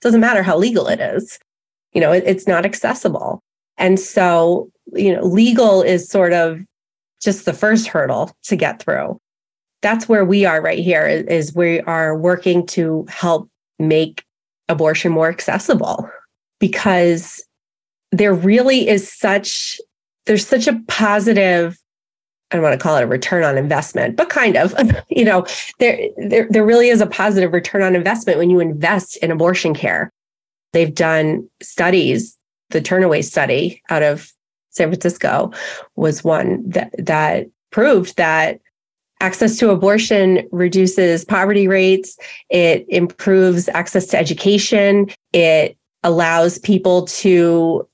doesn't 0.01 0.21
matter 0.21 0.43
how 0.43 0.57
legal 0.57 0.87
it 0.87 0.99
is. 0.99 1.39
You 1.93 2.01
know, 2.01 2.11
it, 2.11 2.23
it's 2.25 2.47
not 2.47 2.65
accessible. 2.65 3.41
And 3.77 3.99
so, 3.99 4.69
you 4.93 5.15
know, 5.15 5.23
legal 5.23 5.81
is 5.81 6.07
sort 6.07 6.33
of 6.33 6.59
just 7.21 7.45
the 7.45 7.53
first 7.53 7.87
hurdle 7.87 8.31
to 8.43 8.55
get 8.55 8.81
through. 8.81 9.19
That's 9.81 10.09
where 10.09 10.25
we 10.25 10.45
are 10.45 10.61
right 10.61 10.79
here 10.79 11.07
is 11.07 11.55
we 11.55 11.79
are 11.81 12.17
working 12.17 12.65
to 12.67 13.05
help 13.09 13.49
make 13.79 14.23
abortion 14.67 15.11
more 15.11 15.29
accessible 15.29 16.09
because 16.59 17.43
there 18.11 18.33
really 18.33 18.87
is 18.87 19.11
such 19.11 19.79
there's 20.25 20.45
such 20.45 20.67
a 20.67 20.79
positive 20.87 21.78
I 22.51 22.55
don't 22.55 22.63
want 22.63 22.73
to 22.73 22.83
call 22.83 22.97
it 22.97 23.03
a 23.03 23.07
return 23.07 23.43
on 23.43 23.57
investment, 23.57 24.15
but 24.15 24.29
kind 24.29 24.57
of, 24.57 24.73
you 25.09 25.23
know, 25.23 25.45
there, 25.79 26.09
there, 26.17 26.47
there 26.49 26.65
really 26.65 26.89
is 26.89 27.01
a 27.01 27.07
positive 27.07 27.53
return 27.53 27.81
on 27.81 27.95
investment 27.95 28.39
when 28.39 28.49
you 28.49 28.59
invest 28.59 29.17
in 29.17 29.31
abortion 29.31 29.73
care. 29.73 30.11
They've 30.73 30.93
done 30.93 31.47
studies. 31.61 32.37
The 32.69 32.81
Turnaway 32.81 33.23
study 33.23 33.81
out 33.89 34.03
of 34.03 34.31
San 34.69 34.89
Francisco 34.89 35.51
was 35.95 36.23
one 36.23 36.67
that, 36.69 36.93
that 36.97 37.47
proved 37.71 38.17
that 38.17 38.59
access 39.21 39.57
to 39.57 39.69
abortion 39.69 40.47
reduces 40.51 41.25
poverty 41.25 41.67
rates. 41.67 42.17
It 42.49 42.85
improves 42.89 43.67
access 43.69 44.05
to 44.07 44.17
education. 44.17 45.09
It 45.33 45.77
allows 46.03 46.59
people 46.59 47.05
to 47.05 47.87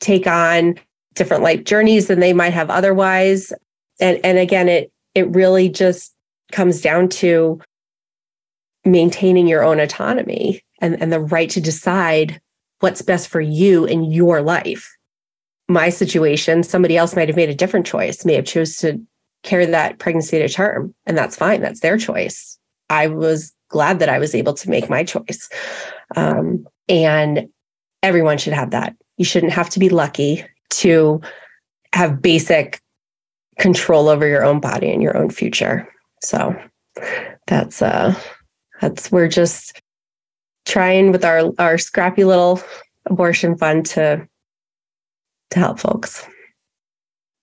take 0.00 0.26
on 0.26 0.76
different 1.14 1.42
life 1.42 1.64
journeys 1.64 2.06
than 2.06 2.20
they 2.20 2.32
might 2.32 2.52
have 2.52 2.70
otherwise 2.70 3.52
and 4.00 4.20
and 4.24 4.38
again 4.38 4.68
it 4.68 4.92
it 5.14 5.28
really 5.30 5.68
just 5.68 6.14
comes 6.52 6.80
down 6.80 7.08
to 7.08 7.60
maintaining 8.84 9.46
your 9.46 9.64
own 9.64 9.80
autonomy 9.80 10.62
and, 10.80 11.00
and 11.00 11.12
the 11.12 11.20
right 11.20 11.48
to 11.50 11.60
decide 11.60 12.40
what's 12.80 13.02
best 13.02 13.28
for 13.28 13.40
you 13.40 13.84
in 13.86 14.04
your 14.04 14.42
life. 14.42 14.94
My 15.68 15.88
situation 15.88 16.62
somebody 16.62 16.96
else 16.96 17.16
might 17.16 17.28
have 17.28 17.36
made 17.36 17.48
a 17.48 17.54
different 17.54 17.86
choice 17.86 18.24
may 18.24 18.34
have 18.34 18.44
chose 18.44 18.76
to 18.78 19.00
carry 19.42 19.66
that 19.66 19.98
pregnancy 19.98 20.38
to 20.38 20.48
term 20.48 20.94
and 21.06 21.16
that's 21.16 21.36
fine. 21.36 21.60
That's 21.60 21.80
their 21.80 21.96
choice. 21.96 22.58
I 22.90 23.06
was 23.06 23.52
glad 23.68 23.98
that 23.98 24.08
i 24.08 24.18
was 24.18 24.34
able 24.34 24.54
to 24.54 24.70
make 24.70 24.88
my 24.88 25.02
choice. 25.02 25.48
Um, 26.16 26.66
and 26.88 27.48
everyone 28.02 28.38
should 28.38 28.52
have 28.52 28.70
that. 28.70 28.94
You 29.16 29.24
shouldn't 29.24 29.52
have 29.52 29.70
to 29.70 29.78
be 29.78 29.88
lucky 29.88 30.44
to 30.70 31.20
have 31.92 32.20
basic 32.20 32.80
control 33.58 34.08
over 34.08 34.26
your 34.26 34.44
own 34.44 34.60
body 34.60 34.90
and 34.90 35.02
your 35.02 35.16
own 35.16 35.30
future. 35.30 35.88
So 36.22 36.56
that's 37.46 37.82
uh 37.82 38.14
that's 38.80 39.12
we're 39.12 39.28
just 39.28 39.80
trying 40.64 41.12
with 41.12 41.24
our 41.24 41.52
our 41.58 41.78
scrappy 41.78 42.24
little 42.24 42.60
abortion 43.06 43.56
fund 43.56 43.86
to 43.86 44.26
to 45.50 45.58
help 45.58 45.78
folks. 45.78 46.26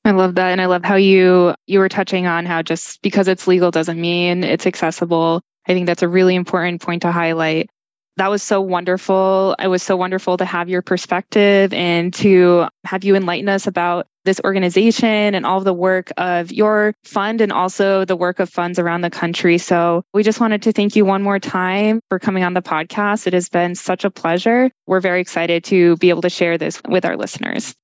I 0.03 0.11
love 0.11 0.33
that 0.35 0.51
and 0.51 0.61
I 0.61 0.65
love 0.65 0.83
how 0.83 0.95
you 0.95 1.53
you 1.67 1.79
were 1.79 1.89
touching 1.89 2.25
on 2.25 2.45
how 2.45 2.61
just 2.61 3.01
because 3.01 3.27
it's 3.27 3.47
legal 3.47 3.71
doesn't 3.71 3.99
mean 3.99 4.43
it's 4.43 4.65
accessible. 4.65 5.41
I 5.67 5.73
think 5.73 5.85
that's 5.85 6.01
a 6.01 6.07
really 6.07 6.35
important 6.35 6.81
point 6.81 7.03
to 7.03 7.11
highlight 7.11 7.69
that 8.17 8.29
was 8.29 8.43
so 8.43 8.61
wonderful. 8.61 9.55
It 9.59 9.67
was 9.67 9.81
so 9.83 9.95
wonderful 9.95 10.37
to 10.37 10.45
have 10.45 10.69
your 10.69 10.81
perspective 10.81 11.73
and 11.73 12.13
to 12.15 12.67
have 12.83 13.03
you 13.03 13.15
enlighten 13.15 13.49
us 13.49 13.67
about 13.67 14.07
this 14.25 14.39
organization 14.43 15.35
and 15.35 15.45
all 15.45 15.57
of 15.57 15.63
the 15.63 15.73
work 15.73 16.11
of 16.17 16.51
your 16.51 16.93
fund 17.03 17.41
and 17.41 17.51
also 17.51 18.05
the 18.05 18.15
work 18.15 18.39
of 18.39 18.49
funds 18.49 18.79
around 18.79 19.01
the 19.01 19.09
country. 19.09 19.57
So 19.57 20.03
we 20.13 20.23
just 20.23 20.39
wanted 20.39 20.61
to 20.63 20.71
thank 20.71 20.95
you 20.95 21.05
one 21.05 21.23
more 21.23 21.39
time 21.39 22.01
for 22.09 22.19
coming 22.19 22.43
on 22.43 22.53
the 22.53 22.61
podcast. 22.61 23.27
It 23.27 23.33
has 23.33 23.49
been 23.49 23.75
such 23.75 24.05
a 24.05 24.11
pleasure. 24.11 24.71
We're 24.85 24.99
very 24.99 25.21
excited 25.21 25.63
to 25.65 25.97
be 25.97 26.09
able 26.09 26.21
to 26.21 26.29
share 26.29 26.57
this 26.57 26.81
with 26.87 27.05
our 27.05 27.17
listeners. 27.17 27.75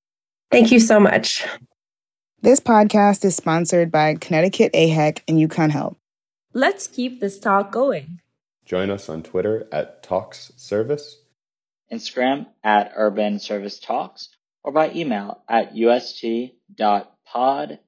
Thank 0.51 0.71
you 0.71 0.79
so 0.79 0.99
much. 0.99 1.45
This 2.41 2.59
podcast 2.59 3.25
is 3.25 3.35
sponsored 3.35 3.91
by 3.91 4.15
Connecticut 4.15 4.71
AHEC 4.73 5.21
and 5.27 5.37
UConn 5.37 5.71
Health. 5.71 5.97
Let's 6.53 6.87
keep 6.87 7.19
this 7.19 7.39
talk 7.39 7.71
going. 7.71 8.21
Join 8.63 8.89
us 8.89 9.09
on 9.09 9.23
Twitter 9.23 9.67
at 9.71 10.03
Talks 10.03 10.51
Service, 10.55 11.21
Instagram 11.91 12.47
at 12.63 12.91
Urban 12.95 13.39
Service 13.39 13.79
Talks, 13.79 14.29
or 14.67 14.73
by 14.73 14.91
email 14.91 15.39
at 15.47 15.71
ust.pod 15.77 16.59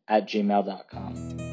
at 0.08 0.26
gmail.com. 0.30 1.49